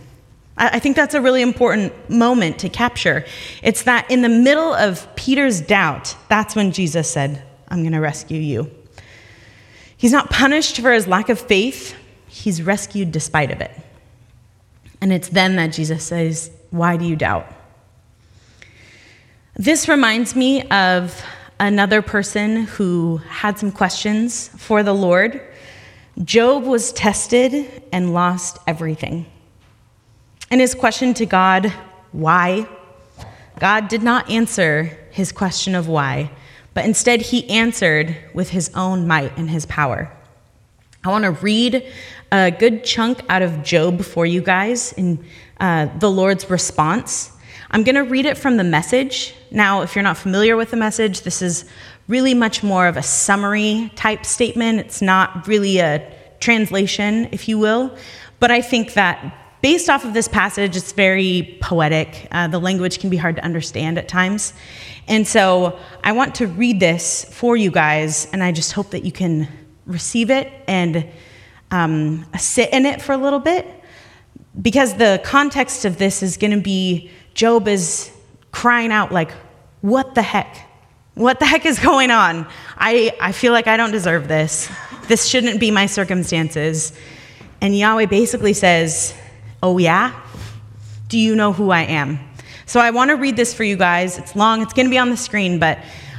I 0.60 0.80
think 0.80 0.96
that's 0.96 1.14
a 1.14 1.22
really 1.22 1.44
important 1.44 2.10
moment 2.10 2.60
to 2.60 2.70
capture. 2.70 3.26
It's 3.62 3.84
that 3.84 4.10
in 4.10 4.24
the 4.24 4.30
middle 4.30 4.74
of 4.74 5.08
Peter's 5.16 5.62
doubt, 5.62 6.16
that's 6.30 6.56
when 6.56 6.72
Jesus 6.72 7.10
said, 7.10 7.44
I'm 7.68 7.82
going 7.82 7.94
to 7.94 8.00
rescue 8.00 8.40
you. 8.40 8.72
He's 9.98 10.12
not 10.12 10.32
punished 10.32 10.80
for 10.80 10.92
his 10.92 11.08
lack 11.08 11.30
of 11.30 11.40
faith, 11.40 11.96
he's 12.28 12.62
rescued 12.62 13.12
despite 13.12 13.52
of 13.52 13.62
it. 13.62 13.72
And 15.00 15.14
it's 15.14 15.30
then 15.30 15.58
that 15.58 15.74
Jesus 15.74 16.04
says, 16.04 16.50
Why 16.72 16.98
do 16.98 17.06
you 17.06 17.16
doubt? 17.16 17.46
This 19.56 19.88
reminds 19.88 20.36
me 20.36 20.64
of 20.70 21.24
another 21.60 22.02
person 22.02 22.64
who 22.64 23.18
had 23.28 23.58
some 23.58 23.72
questions 23.72 24.50
for 24.50 24.84
the 24.84 24.94
Lord. 24.94 25.42
Job 26.24 26.64
was 26.64 26.92
tested 26.94 27.84
and 27.92 28.14
lost 28.14 28.58
everything. 28.68 29.26
And 30.50 30.62
his 30.62 30.76
question 30.76 31.14
to 31.16 31.26
God, 31.26 31.72
why? 32.12 32.68
God 33.60 33.88
did 33.88 34.04
not 34.04 34.30
answer 34.30 34.98
his 35.12 35.32
question 35.32 35.76
of 35.76 35.88
why, 35.88 36.32
but 36.74 36.86
instead 36.86 37.22
he 37.22 37.50
answered 37.50 38.16
with 38.34 38.50
his 38.50 38.72
own 38.76 39.08
might 39.08 39.36
and 39.38 39.50
his 39.50 39.66
power. 39.66 40.12
I 41.04 41.10
want 41.10 41.24
to 41.24 41.32
read 41.32 41.92
a 42.32 42.52
good 42.52 42.84
chunk 42.84 43.22
out 43.30 43.42
of 43.42 43.64
Job 43.64 44.02
for 44.02 44.26
you 44.26 44.42
guys 44.42 44.94
in 44.94 45.26
uh, 45.60 45.88
the 45.98 46.10
Lord's 46.10 46.50
response. 46.50 47.32
I'm 47.72 47.84
going 47.84 47.96
to 47.96 48.04
read 48.04 48.26
it 48.26 48.38
from 48.38 48.58
the 48.58 48.64
message. 48.64 49.34
Now, 49.52 49.82
if 49.82 49.96
you're 49.96 50.04
not 50.04 50.18
familiar 50.18 50.56
with 50.56 50.72
the 50.72 50.78
message, 50.78 51.22
this 51.22 51.42
is 51.42 51.66
really 52.08 52.34
much 52.34 52.64
more 52.64 52.88
of 52.88 52.98
a 52.98 53.04
summary 53.04 53.92
type 53.96 54.26
statement. 54.26 54.80
It's 54.80 55.02
not 55.02 55.48
really 55.48 55.80
a 55.80 56.14
translation, 56.40 57.30
if 57.32 57.48
you 57.48 57.58
will. 57.58 57.96
But 58.40 58.52
I 58.52 58.62
think 58.62 58.94
that 58.94 59.62
based 59.62 59.90
off 59.90 60.06
of 60.06 60.14
this 60.14 60.28
passage, 60.28 60.78
it's 60.78 60.92
very 60.92 61.58
poetic. 61.62 62.28
Uh, 62.32 62.48
the 62.48 62.60
language 62.60 63.00
can 63.00 63.10
be 63.10 63.18
hard 63.18 63.36
to 63.36 63.44
understand 63.44 63.98
at 63.98 64.08
times. 64.08 64.54
And 65.08 65.28
so 65.28 65.80
I 66.04 66.12
want 66.12 66.36
to 66.36 66.48
read 66.48 66.80
this 66.80 67.26
for 67.32 67.58
you 67.58 67.72
guys, 67.72 68.28
and 68.32 68.44
I 68.44 68.52
just 68.52 68.72
hope 68.74 68.92
that 68.92 69.04
you 69.04 69.12
can 69.12 69.48
receive 69.86 70.30
it 70.30 70.52
and 70.68 71.08
um, 71.72 72.26
sit 72.38 72.72
in 72.72 72.86
it 72.86 73.02
for 73.02 73.14
a 73.14 73.18
little 73.18 73.40
bit. 73.40 73.66
Because 74.62 74.96
the 74.96 75.22
context 75.24 75.86
of 75.86 75.98
this 75.98 76.24
is 76.24 76.38
going 76.38 76.52
to 76.52 76.62
be 76.62 77.12
Job 77.38 77.68
is 77.68 78.12
crying 78.52 78.92
out, 78.92 79.12
like, 79.12 79.30
what 79.82 80.16
the 80.16 80.24
heck? 80.24 80.58
What 81.14 81.38
the 81.38 81.46
heck 81.46 81.68
is 81.68 81.78
going 81.78 82.10
on? 82.10 82.48
I, 82.76 83.16
I 83.22 83.32
feel 83.32 83.54
like 83.54 83.68
I 83.68 83.78
don't 83.78 83.92
deserve 83.92 84.28
this. 84.28 84.68
This 85.08 85.28
shouldn't 85.28 85.60
be 85.60 85.70
my 85.70 85.86
circumstances. 85.86 86.98
And 87.62 87.78
Yahweh 87.78 88.08
basically 88.08 88.54
says, 88.54 89.14
Oh, 89.62 89.78
yeah? 89.78 90.20
Do 91.10 91.20
you 91.20 91.36
know 91.36 91.54
who 91.54 91.70
I 91.70 91.84
am? 91.84 92.20
So 92.66 92.80
I 92.80 92.90
want 92.90 93.10
to 93.12 93.16
read 93.16 93.36
this 93.36 93.54
for 93.54 93.64
you 93.64 93.78
guys. 93.78 94.18
It's 94.18 94.36
long, 94.36 94.64
it's 94.64 94.74
going 94.74 94.88
to 94.88 94.92
be 94.92 94.98
on 94.98 95.12
the 95.12 95.18
screen, 95.18 95.60
but 95.60 95.78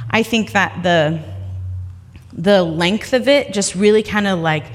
I 0.09 0.23
think 0.23 0.53
that 0.53 0.83
the, 0.83 1.21
the 2.31 2.63
length 2.63 3.11
of 3.11 3.27
it 3.27 3.51
just 3.51 3.75
really 3.75 4.03
kind 4.03 4.25
of 4.25 4.39
like 4.39 4.65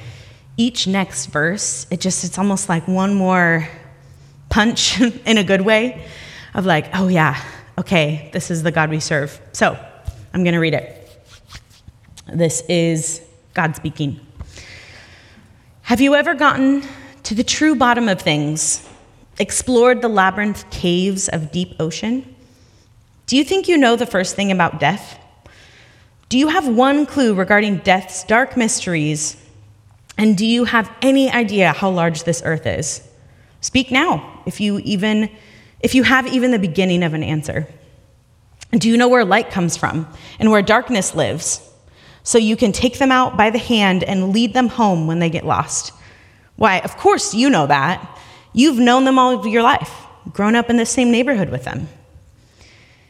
each 0.59 0.87
next 0.87 1.27
verse, 1.27 1.87
it 1.91 2.01
just, 2.01 2.23
it's 2.23 2.39
almost 2.39 2.69
like 2.69 2.87
one 2.87 3.15
more 3.15 3.67
punch 4.51 5.01
in 5.01 5.39
a 5.39 5.45
good 5.45 5.63
way 5.63 6.07
of 6.55 6.65
like, 6.67 6.87
oh 6.95 7.09
yeah, 7.09 7.43
okay, 7.79 8.31
this 8.33 8.51
is 8.51 8.63
the 8.63 8.71
God 8.71 8.91
we 8.91 9.01
serve. 9.01 9.41
So 9.53 9.79
I'm 10.33 10.43
going 10.45 10.55
to 10.55 10.61
read 10.61 10.75
it. 10.75 11.01
This 12.33 12.63
is 12.69 13.21
God 13.53 13.77
speaking. 13.77 14.21
Have 15.83 16.01
you 16.01 16.15
ever 16.15 16.35
gotten 16.35 16.83
to 17.25 17.35
the 17.35 17.45
true 17.45 17.75
bottom 17.75 18.09
of 18.09 18.21
things, 18.21 18.89
explored 19.39 20.01
the 20.01 20.09
labyrinth 20.09 20.69
caves 20.71 21.29
of 21.29 21.53
deep 21.53 21.75
ocean? 21.79 22.35
Do 23.27 23.37
you 23.37 23.45
think 23.45 23.69
you 23.69 23.77
know 23.77 23.97
the 23.97 24.07
first 24.07 24.37
thing 24.37 24.51
about 24.51 24.81
death? 24.81 25.19
Do 26.29 26.39
you 26.39 26.49
have 26.49 26.67
one 26.67 27.07
clue 27.07 27.35
regarding 27.35 27.79
death's 27.79 28.25
dark 28.25 28.57
mysteries? 28.57 29.41
And 30.17 30.37
do 30.37 30.47
you 30.47 30.65
have 30.65 30.91
any 31.03 31.31
idea 31.31 31.73
how 31.73 31.91
large 31.91 32.25
this 32.25 32.43
earth 32.45 32.67
is? 32.67 33.07
Speak 33.61 33.91
now, 33.91 34.43
if 34.47 34.61
you 34.61 34.79
even 34.81 35.31
if 35.85 35.95
you 35.95 36.03
have 36.03 36.27
even 36.27 36.51
the 36.51 36.59
beginning 36.59 37.03
of 37.03 37.13
an 37.13 37.23
answer. 37.23 37.69
Do 38.73 38.89
you 38.89 38.97
know 38.97 39.07
where 39.07 39.23
light 39.23 39.51
comes 39.51 39.77
from 39.77 40.09
and 40.39 40.51
where 40.51 40.63
darkness 40.63 41.15
lives? 41.15 41.61
So 42.23 42.39
you 42.39 42.57
can 42.57 42.73
take 42.73 42.99
them 42.99 43.13
out 43.13 43.37
by 43.37 43.51
the 43.51 43.59
hand 43.59 44.03
and 44.03 44.33
lead 44.33 44.55
them 44.55 44.69
home 44.69 45.07
when 45.07 45.19
they 45.19 45.29
get 45.29 45.45
lost. 45.45 45.93
Why, 46.57 46.79
of 46.79 46.97
course 46.97 47.35
you 47.35 47.51
know 47.51 47.67
that. 47.67 48.19
You've 48.55 48.79
known 48.79 49.05
them 49.05 49.19
all 49.19 49.39
of 49.39 49.47
your 49.47 49.63
life, 49.63 49.93
grown 50.33 50.55
up 50.55 50.71
in 50.71 50.79
the 50.79 50.87
same 50.87 51.11
neighborhood 51.11 51.51
with 51.51 51.65
them. 51.65 51.87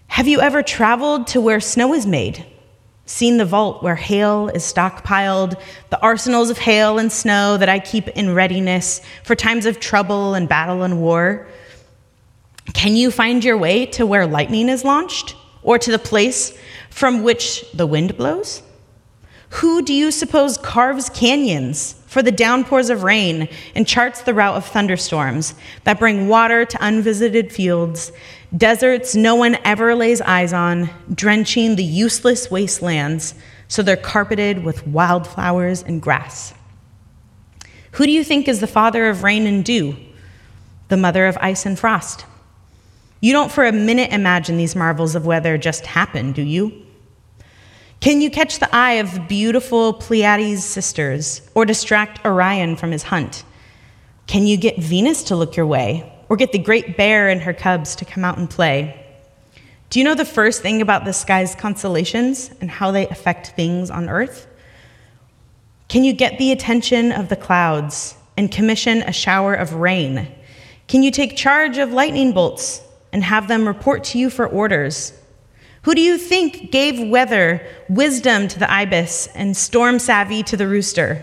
Have 0.09 0.27
you 0.27 0.41
ever 0.41 0.61
traveled 0.61 1.29
to 1.29 1.41
where 1.41 1.61
snow 1.61 1.95
is 1.95 2.07
made? 2.07 2.45
Seen 3.07 3.37
the 3.37 3.45
vault 3.45 3.85
where 3.85 3.95
hail 3.95 4.49
is 4.49 4.65
stockpiled, 4.65 5.61
the 5.91 6.01
arsenals 6.01 6.51
of 6.51 6.59
hail 6.59 6.99
and 6.99 7.13
snow 7.13 7.57
that 7.57 7.69
I 7.69 7.79
keep 7.79 8.09
in 8.09 8.35
readiness 8.35 9.01
for 9.23 9.37
times 9.37 9.65
of 9.65 9.79
trouble 9.79 10.35
and 10.35 10.49
battle 10.49 10.83
and 10.83 11.01
war? 11.01 11.47
Can 12.73 12.97
you 12.97 13.11
find 13.11 13.45
your 13.45 13.59
way 13.59 13.87
to 13.87 14.07
where 14.07 14.27
lightning 14.27 14.69
is 14.69 14.85
launched 14.85 15.37
or 15.63 15.79
to 15.79 15.91
the 15.91 15.99
place 15.99 16.57
from 16.91 17.23
which 17.23 17.65
the 17.73 17.87
wind 17.87 18.17
blows? 18.17 18.63
Who 19.51 19.83
do 19.83 19.93
you 19.93 20.11
suppose 20.11 20.59
carves 20.59 21.09
canyons 21.11 21.95
for 22.07 22.23
the 22.23 22.33
downpours 22.33 22.91
of 22.91 23.03
rain 23.03 23.49
and 23.75 23.87
charts 23.87 24.23
the 24.23 24.35
route 24.35 24.57
of 24.57 24.67
thunderstorms 24.67 25.55
that 25.85 25.99
bring 25.99 26.27
water 26.29 26.65
to 26.65 26.79
unvisited 26.81 27.53
fields, 27.53 28.11
deserts 28.57 29.15
no 29.15 29.35
one 29.35 29.57
ever 29.65 29.95
lays 29.95 30.21
eyes 30.21 30.53
on, 30.53 30.91
drenching 31.13 31.77
the 31.77 31.85
useless 31.85 32.51
wastelands 32.51 33.35
so 33.69 33.83
they're 33.83 33.97
carpeted 33.97 34.65
with 34.65 34.87
wildflowers 34.89 35.83
and 35.83 36.03
grass? 36.03 36.55
Who 37.93 38.07
do 38.07 38.11
you 38.11 38.25
think 38.25 38.49
is 38.49 38.59
the 38.61 38.67
father 38.67 39.09
of 39.09 39.23
rain 39.23 39.47
and 39.47 39.65
dew, 39.65 39.97
the 40.89 40.97
mother 40.97 41.27
of 41.27 41.39
ice 41.41 41.65
and 41.65 41.79
frost? 41.79 42.27
You 43.25 43.33
don't 43.33 43.51
for 43.51 43.65
a 43.65 43.73
minute 43.73 44.13
imagine 44.13 44.59
these 44.59 44.77
marvels 44.77 45.15
of 45.15 45.25
weather 45.25 45.57
just 45.57 45.87
happen, 45.87 46.33
do 46.33 46.43
you? 46.43 46.85
Can 48.01 48.21
you 48.21 48.31
catch 48.31 48.59
the 48.59 48.69
eye 48.71 48.97
of 48.97 49.29
beautiful 49.29 49.95
Pleiades 49.95 50.63
sisters 50.63 51.41
or 51.55 51.65
distract 51.65 52.23
Orion 52.27 52.77
from 52.77 52.91
his 52.91 53.05
hunt? 53.05 53.45
Can 54.27 54.47
you 54.47 54.59
get 54.59 54.77
Venus 54.77 55.23
to 55.23 55.37
look 55.37 55.57
your 55.57 55.65
way 55.65 56.13
or 56.29 56.37
get 56.37 56.53
the 56.53 56.59
great 56.59 56.99
bear 56.99 57.31
and 57.31 57.41
her 57.41 57.55
cubs 57.55 57.97
to 57.97 58.05
come 58.05 58.27
out 58.27 58.37
and 58.37 58.51
play? 58.51 59.03
Do 59.89 59.99
you 59.99 60.05
know 60.05 60.15
the 60.15 60.27
first 60.27 60.61
thing 60.61 60.83
about 60.83 61.07
the 61.07 61.15
sky's 61.15 61.55
constellations 61.55 62.51
and 62.61 62.71
how 62.71 62.91
they 62.91 63.09
affect 63.09 63.53
things 63.57 63.91
on 63.91 64.11
Earth? 64.11 64.47
Can 65.89 66.05
you 66.05 66.13
get 66.13 66.37
the 66.37 66.53
attention 66.53 67.11
of 67.11 67.31
the 67.31 67.37
clouds 67.37 68.17
and 68.37 68.53
commission 68.53 69.01
a 69.01 69.15
shower 69.15 69.55
of 69.55 69.73
rain? 69.73 70.29
Can 70.89 71.03
you 71.03 71.11
take 71.11 71.39
charge 71.39 71.79
of 71.79 71.91
lightning 71.91 72.33
bolts 72.33 72.83
and 73.15 73.23
have 73.23 73.47
them 73.47 73.67
report 73.67 74.03
to 74.03 74.19
you 74.19 74.29
for 74.29 74.45
orders? 74.45 75.13
Who 75.83 75.95
do 75.95 76.01
you 76.01 76.19
think 76.19 76.73
gave 76.73 77.09
weather 77.09 77.65
wisdom 77.89 78.49
to 78.49 78.59
the 78.59 78.71
ibis 78.71 79.29
and 79.29 79.57
storm 79.57 80.01
savvy 80.01 80.43
to 80.43 80.57
the 80.57 80.67
rooster? 80.67 81.23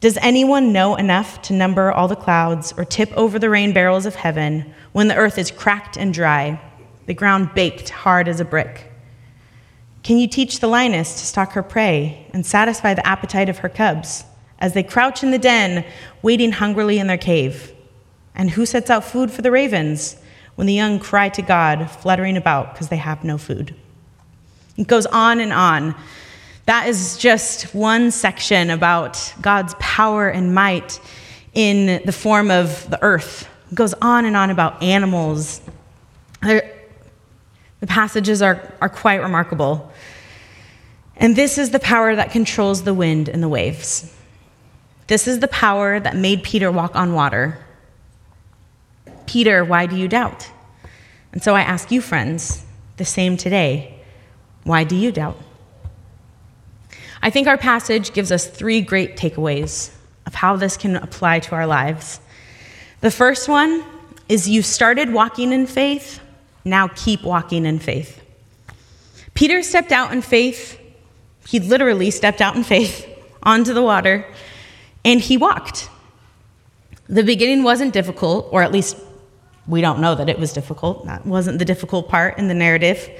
Does 0.00 0.18
anyone 0.20 0.72
know 0.72 0.96
enough 0.96 1.40
to 1.42 1.52
number 1.52 1.92
all 1.92 2.08
the 2.08 2.16
clouds 2.16 2.74
or 2.76 2.84
tip 2.84 3.12
over 3.12 3.38
the 3.38 3.48
rain 3.48 3.72
barrels 3.72 4.04
of 4.04 4.16
heaven 4.16 4.74
when 4.90 5.06
the 5.06 5.14
earth 5.14 5.38
is 5.38 5.52
cracked 5.52 5.96
and 5.96 6.12
dry, 6.12 6.60
the 7.06 7.14
ground 7.14 7.54
baked 7.54 7.90
hard 7.90 8.26
as 8.26 8.40
a 8.40 8.44
brick? 8.44 8.92
Can 10.02 10.18
you 10.18 10.26
teach 10.26 10.58
the 10.58 10.66
lioness 10.66 11.20
to 11.20 11.26
stalk 11.26 11.52
her 11.52 11.62
prey 11.62 12.26
and 12.32 12.44
satisfy 12.44 12.94
the 12.94 13.06
appetite 13.06 13.48
of 13.48 13.58
her 13.58 13.68
cubs 13.68 14.24
as 14.58 14.72
they 14.72 14.82
crouch 14.82 15.22
in 15.22 15.30
the 15.30 15.38
den, 15.38 15.84
waiting 16.22 16.50
hungrily 16.50 16.98
in 16.98 17.06
their 17.06 17.16
cave? 17.16 17.75
And 18.36 18.50
who 18.50 18.66
sets 18.66 18.90
out 18.90 19.04
food 19.04 19.30
for 19.30 19.42
the 19.42 19.50
ravens 19.50 20.16
when 20.54 20.66
the 20.66 20.74
young 20.74 21.00
cry 21.00 21.28
to 21.30 21.42
God, 21.42 21.90
fluttering 21.90 22.36
about 22.36 22.72
because 22.72 22.88
they 22.88 22.96
have 22.96 23.24
no 23.24 23.38
food? 23.38 23.74
It 24.76 24.86
goes 24.86 25.06
on 25.06 25.40
and 25.40 25.52
on. 25.52 25.94
That 26.66 26.88
is 26.88 27.16
just 27.16 27.74
one 27.74 28.10
section 28.10 28.70
about 28.70 29.34
God's 29.40 29.74
power 29.78 30.28
and 30.28 30.54
might 30.54 31.00
in 31.54 32.02
the 32.04 32.12
form 32.12 32.50
of 32.50 32.88
the 32.90 33.02
earth. 33.02 33.48
It 33.70 33.74
goes 33.74 33.94
on 33.94 34.26
and 34.26 34.36
on 34.36 34.50
about 34.50 34.82
animals. 34.82 35.62
The 36.42 37.86
passages 37.86 38.42
are, 38.42 38.74
are 38.80 38.88
quite 38.88 39.22
remarkable. 39.22 39.90
And 41.16 41.34
this 41.34 41.56
is 41.56 41.70
the 41.70 41.78
power 41.78 42.14
that 42.14 42.30
controls 42.30 42.82
the 42.82 42.92
wind 42.92 43.28
and 43.28 43.42
the 43.42 43.48
waves. 43.48 44.12
This 45.06 45.26
is 45.26 45.38
the 45.38 45.48
power 45.48 45.98
that 45.98 46.16
made 46.16 46.42
Peter 46.42 46.70
walk 46.70 46.94
on 46.94 47.14
water. 47.14 47.64
Peter, 49.26 49.64
why 49.64 49.86
do 49.86 49.96
you 49.96 50.08
doubt? 50.08 50.50
And 51.32 51.42
so 51.42 51.54
I 51.54 51.62
ask 51.62 51.90
you, 51.90 52.00
friends, 52.00 52.64
the 52.96 53.04
same 53.04 53.36
today. 53.36 53.98
Why 54.64 54.84
do 54.84 54.96
you 54.96 55.12
doubt? 55.12 55.36
I 57.22 57.30
think 57.30 57.48
our 57.48 57.58
passage 57.58 58.12
gives 58.12 58.30
us 58.30 58.46
three 58.46 58.80
great 58.80 59.16
takeaways 59.16 59.92
of 60.26 60.34
how 60.34 60.56
this 60.56 60.76
can 60.76 60.96
apply 60.96 61.40
to 61.40 61.54
our 61.54 61.66
lives. 61.66 62.20
The 63.00 63.10
first 63.10 63.48
one 63.48 63.84
is 64.28 64.48
you 64.48 64.62
started 64.62 65.12
walking 65.12 65.52
in 65.52 65.66
faith, 65.66 66.20
now 66.64 66.88
keep 66.88 67.22
walking 67.22 67.64
in 67.64 67.78
faith. 67.78 68.22
Peter 69.34 69.62
stepped 69.62 69.92
out 69.92 70.12
in 70.12 70.22
faith. 70.22 70.80
He 71.46 71.60
literally 71.60 72.10
stepped 72.10 72.40
out 72.40 72.56
in 72.56 72.64
faith 72.64 73.06
onto 73.42 73.72
the 73.72 73.82
water 73.82 74.26
and 75.04 75.20
he 75.20 75.36
walked. 75.36 75.88
The 77.08 77.22
beginning 77.22 77.62
wasn't 77.62 77.92
difficult, 77.92 78.48
or 78.50 78.62
at 78.62 78.72
least 78.72 78.96
we 79.68 79.80
don't 79.80 80.00
know 80.00 80.14
that 80.14 80.28
it 80.28 80.38
was 80.38 80.52
difficult. 80.52 81.06
That 81.06 81.26
wasn't 81.26 81.58
the 81.58 81.64
difficult 81.64 82.08
part 82.08 82.38
in 82.38 82.48
the 82.48 82.54
narrative. 82.54 83.10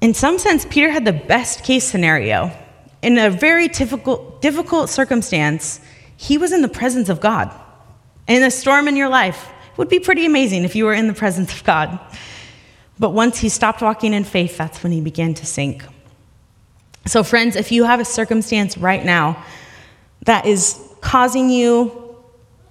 In 0.00 0.14
some 0.14 0.38
sense, 0.38 0.66
Peter 0.68 0.90
had 0.90 1.04
the 1.04 1.12
best 1.12 1.64
case 1.64 1.84
scenario. 1.84 2.50
In 3.02 3.18
a 3.18 3.30
very 3.30 3.68
difficult, 3.68 4.40
difficult 4.40 4.88
circumstance, 4.88 5.80
he 6.16 6.38
was 6.38 6.52
in 6.52 6.62
the 6.62 6.68
presence 6.68 7.08
of 7.08 7.20
God. 7.20 7.52
In 8.26 8.42
a 8.42 8.50
storm 8.50 8.88
in 8.88 8.96
your 8.96 9.08
life, 9.08 9.50
it 9.72 9.78
would 9.78 9.88
be 9.88 10.00
pretty 10.00 10.24
amazing 10.24 10.64
if 10.64 10.74
you 10.74 10.84
were 10.84 10.94
in 10.94 11.08
the 11.08 11.14
presence 11.14 11.52
of 11.52 11.64
God. 11.64 11.98
But 12.98 13.10
once 13.10 13.38
he 13.38 13.48
stopped 13.48 13.82
walking 13.82 14.14
in 14.14 14.24
faith, 14.24 14.56
that's 14.56 14.82
when 14.82 14.92
he 14.92 15.00
began 15.00 15.34
to 15.34 15.46
sink. 15.46 15.84
So, 17.06 17.24
friends, 17.24 17.56
if 17.56 17.72
you 17.72 17.84
have 17.84 17.98
a 17.98 18.04
circumstance 18.04 18.78
right 18.78 19.04
now 19.04 19.44
that 20.22 20.46
is 20.46 20.80
causing 21.00 21.50
you 21.50 22.16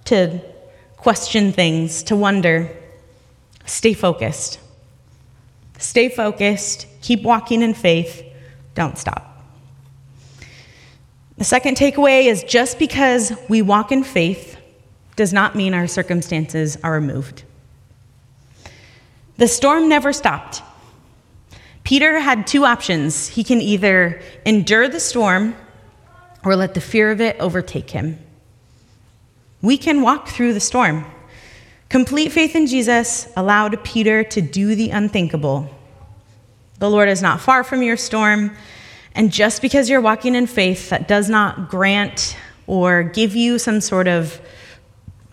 to 0.06 0.42
question 1.02 1.52
things, 1.52 2.04
to 2.04 2.16
wonder, 2.16 2.70
stay 3.66 3.94
focused. 3.94 4.60
Stay 5.80 6.10
focused, 6.10 6.86
keep 7.02 7.24
walking 7.24 7.64
in 7.64 7.74
faith, 7.74 8.24
don't 8.76 9.00
stop. 9.00 9.44
The 11.38 11.44
second 11.44 11.76
takeaway 11.76 12.26
is 12.26 12.44
just 12.44 12.78
because 12.78 13.34
we 13.50 13.64
walk 13.64 13.92
in 13.92 14.04
faith 14.04 14.58
does 15.16 15.34
not 15.34 15.56
mean 15.56 15.74
our 15.74 15.88
circumstances 15.88 16.78
are 16.84 16.94
removed. 16.94 17.46
The 19.38 19.48
storm 19.48 19.90
never 19.90 20.14
stopped. 20.14 20.62
Peter 21.84 22.20
had 22.20 22.46
two 22.46 22.64
options. 22.64 23.28
He 23.28 23.44
can 23.44 23.60
either 23.60 24.22
endure 24.46 24.88
the 24.88 25.00
storm 25.00 25.56
or 26.44 26.56
let 26.56 26.76
the 26.76 26.82
fear 26.82 27.10
of 27.10 27.20
it 27.22 27.38
overtake 27.40 27.90
him. 27.90 28.20
We 29.62 29.78
can 29.78 30.02
walk 30.02 30.28
through 30.28 30.54
the 30.54 30.60
storm. 30.60 31.06
Complete 31.90 32.32
faith 32.32 32.56
in 32.56 32.68
Jesus 32.68 33.28
allowed 33.36 33.84
Peter 33.84 34.24
to 34.24 34.42
do 34.42 34.76
the 34.76 34.90
unthinkable. 34.92 35.70
The 36.80 36.90
Lord 36.90 37.10
is 37.10 37.22
not 37.22 37.42
far 37.42 37.64
from 37.64 37.84
your 37.84 37.98
storm, 37.98 38.56
and 39.14 39.32
just 39.32 39.62
because 39.62 39.90
you're 39.90 40.02
walking 40.02 40.36
in 40.36 40.48
faith, 40.48 40.90
that 40.90 41.08
does 41.08 41.30
not 41.30 41.70
grant 41.70 42.38
or 42.66 43.04
give 43.04 43.36
you 43.36 43.60
some 43.60 43.82
sort 43.82 44.08
of 44.08 44.42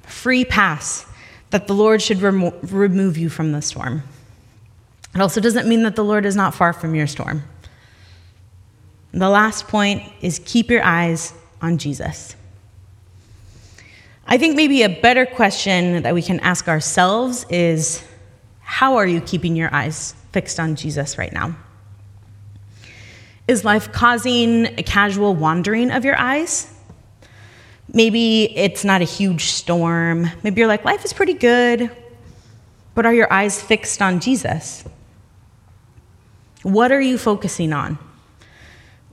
free 0.02 0.44
pass 0.44 1.06
that 1.50 1.66
the 1.66 1.74
Lord 1.74 2.02
should 2.02 2.20
remo- 2.20 2.54
remove 2.62 3.16
you 3.16 3.28
from 3.28 3.52
the 3.52 3.62
storm. 3.62 4.02
It 5.14 5.20
also 5.20 5.40
doesn't 5.40 5.68
mean 5.68 5.84
that 5.84 5.96
the 5.96 6.04
Lord 6.04 6.26
is 6.26 6.36
not 6.36 6.54
far 6.54 6.72
from 6.72 6.94
your 6.94 7.06
storm. 7.06 7.44
The 9.12 9.28
last 9.28 9.68
point 9.68 10.02
is 10.20 10.40
keep 10.44 10.70
your 10.70 10.82
eyes 10.82 11.32
on 11.62 11.78
Jesus. 11.78 12.36
I 14.30 14.36
think 14.36 14.56
maybe 14.56 14.82
a 14.82 14.90
better 14.90 15.24
question 15.24 16.02
that 16.02 16.12
we 16.12 16.20
can 16.20 16.38
ask 16.40 16.68
ourselves 16.68 17.46
is 17.48 18.04
how 18.60 18.96
are 18.96 19.06
you 19.06 19.22
keeping 19.22 19.56
your 19.56 19.74
eyes 19.74 20.14
fixed 20.32 20.60
on 20.60 20.76
Jesus 20.76 21.16
right 21.16 21.32
now? 21.32 21.56
Is 23.46 23.64
life 23.64 23.90
causing 23.90 24.66
a 24.66 24.82
casual 24.82 25.34
wandering 25.34 25.90
of 25.90 26.04
your 26.04 26.18
eyes? 26.18 26.70
Maybe 27.90 28.54
it's 28.54 28.84
not 28.84 29.00
a 29.00 29.06
huge 29.06 29.44
storm. 29.46 30.30
Maybe 30.42 30.60
you're 30.60 30.68
like, 30.68 30.84
life 30.84 31.06
is 31.06 31.14
pretty 31.14 31.32
good, 31.32 31.90
but 32.94 33.06
are 33.06 33.14
your 33.14 33.32
eyes 33.32 33.62
fixed 33.62 34.02
on 34.02 34.20
Jesus? 34.20 34.84
What 36.64 36.92
are 36.92 37.00
you 37.00 37.16
focusing 37.16 37.72
on? 37.72 37.98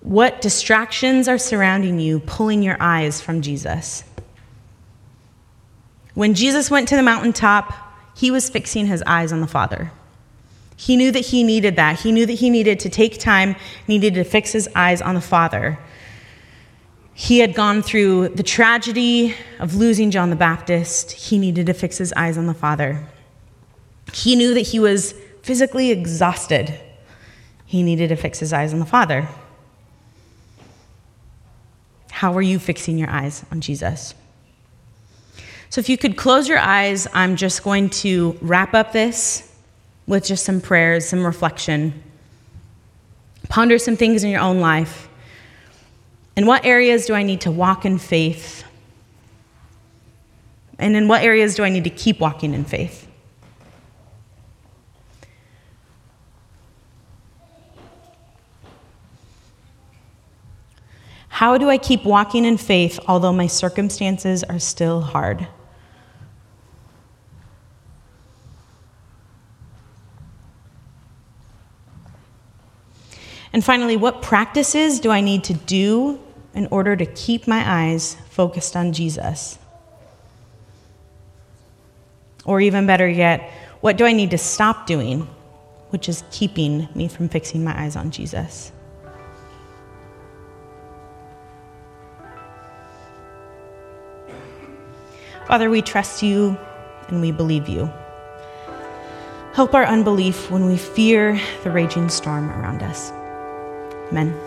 What 0.02 0.42
distractions 0.42 1.30
are 1.30 1.38
surrounding 1.38 2.02
you, 2.02 2.20
pulling 2.20 2.62
your 2.62 2.76
eyes 2.82 3.22
from 3.22 3.42
Jesus? 3.42 4.04
When 6.16 6.34
Jesus 6.34 6.72
went 6.72 6.88
to 6.88 6.96
the 6.96 7.04
mountaintop, 7.04 7.74
he 8.16 8.32
was 8.32 8.50
fixing 8.50 8.88
his 8.88 9.04
eyes 9.06 9.32
on 9.32 9.42
the 9.42 9.48
Father. 9.48 9.92
He 10.78 10.96
knew 10.96 11.12
that 11.12 11.26
he 11.28 11.44
needed 11.44 11.76
that. 11.76 12.00
He 12.00 12.12
knew 12.12 12.26
that 12.26 12.34
he 12.34 12.50
needed 12.50 12.80
to 12.82 12.90
take 12.90 13.20
time, 13.20 13.56
needed 13.88 14.14
to 14.16 14.24
fix 14.24 14.52
his 14.52 14.68
eyes 14.76 15.02
on 15.02 15.16
the 15.16 15.22
Father. 15.22 15.78
He 17.14 17.40
had 17.40 17.54
gone 17.54 17.82
through 17.82 18.30
the 18.30 18.44
tragedy 18.44 19.36
of 19.60 19.76
losing 19.76 20.12
John 20.12 20.30
the 20.30 20.36
Baptist. 20.36 21.12
He 21.12 21.38
needed 21.38 21.68
to 21.68 21.74
fix 21.74 21.98
his 21.98 22.12
eyes 22.14 22.38
on 22.38 22.48
the 22.48 22.54
Father. 22.54 23.08
He 24.14 24.36
knew 24.36 24.54
that 24.54 24.68
he 24.68 24.80
was 24.80 25.14
physically 25.42 25.92
exhausted. 25.92 26.78
He 27.66 27.84
needed 27.84 28.10
to 28.10 28.16
fix 28.16 28.40
his 28.40 28.52
eyes 28.52 28.74
on 28.74 28.80
the 28.80 28.86
Father. 28.86 29.28
How 32.12 32.34
are 32.34 32.42
you 32.42 32.60
fixing 32.60 32.98
your 32.98 33.10
eyes 33.10 33.46
on 33.52 33.62
Jesus? 33.62 34.14
So, 35.76 35.80
if 35.80 35.90
you 35.90 35.98
could 35.98 36.16
close 36.16 36.48
your 36.48 36.58
eyes, 36.58 37.06
I'm 37.14 37.36
just 37.36 37.62
going 37.62 37.90
to 37.90 38.38
wrap 38.40 38.74
up 38.74 38.94
this 38.94 39.54
with 40.08 40.24
just 40.24 40.46
some 40.46 40.62
prayers, 40.62 41.06
some 41.06 41.26
reflection. 41.26 42.02
Ponder 43.50 43.78
some 43.78 43.98
things 43.98 44.24
in 44.24 44.30
your 44.30 44.40
own 44.40 44.62
life. 44.62 45.10
In 46.38 46.46
what 46.46 46.64
areas 46.64 47.08
do 47.08 47.14
I 47.14 47.24
need 47.24 47.42
to 47.42 47.52
walk 47.52 47.84
in 47.84 47.98
faith? 47.98 48.64
And 50.80 50.96
in 50.96 51.10
what 51.10 51.24
areas 51.24 51.56
do 51.56 51.66
I 51.66 51.70
need 51.70 51.84
to 51.84 51.90
keep 51.90 52.22
walking 52.22 52.54
in 52.54 52.64
faith? 52.64 53.06
How 61.28 61.58
do 61.58 61.70
I 61.70 61.78
keep 61.78 62.06
walking 62.06 62.46
in 62.46 62.56
faith 62.56 62.98
although 63.10 63.34
my 63.34 63.48
circumstances 63.48 64.42
are 64.46 64.58
still 64.58 65.02
hard? 65.02 65.50
And 73.56 73.64
finally, 73.64 73.96
what 73.96 74.22
practices 74.22 75.00
do 75.00 75.12
I 75.12 75.22
need 75.22 75.46
to 75.46 75.54
do 75.54 76.20
in 76.56 76.68
order 76.72 76.94
to 76.94 77.06
keep 77.06 77.48
my 77.48 77.64
eyes 77.66 78.18
focused 78.30 78.76
on 78.76 78.92
Jesus? 78.92 79.58
Or 82.44 82.60
even 82.60 82.86
better 82.86 83.08
yet, 83.08 83.50
what 83.80 83.96
do 83.96 84.04
I 84.04 84.12
need 84.12 84.32
to 84.32 84.38
stop 84.38 84.86
doing, 84.88 85.22
which 85.92 86.10
is 86.10 86.26
keeping 86.32 86.90
me 86.96 87.08
from 87.08 87.30
fixing 87.30 87.64
my 87.64 87.82
eyes 87.82 87.96
on 87.96 88.12
Jesus? 88.12 88.74
Father, 95.48 95.70
we 95.70 95.82
trust 95.82 96.22
you 96.22 96.58
and 97.08 97.22
we 97.22 97.32
believe 97.32 97.70
you. 97.70 97.90
Help 99.54 99.74
our 99.74 99.86
unbelief 99.86 100.52
when 100.52 100.66
we 100.66 100.76
fear 100.76 101.40
the 101.64 101.72
raging 101.72 102.10
storm 102.10 102.52
around 102.52 102.84
us. 102.84 103.14
Amen. 104.12 104.45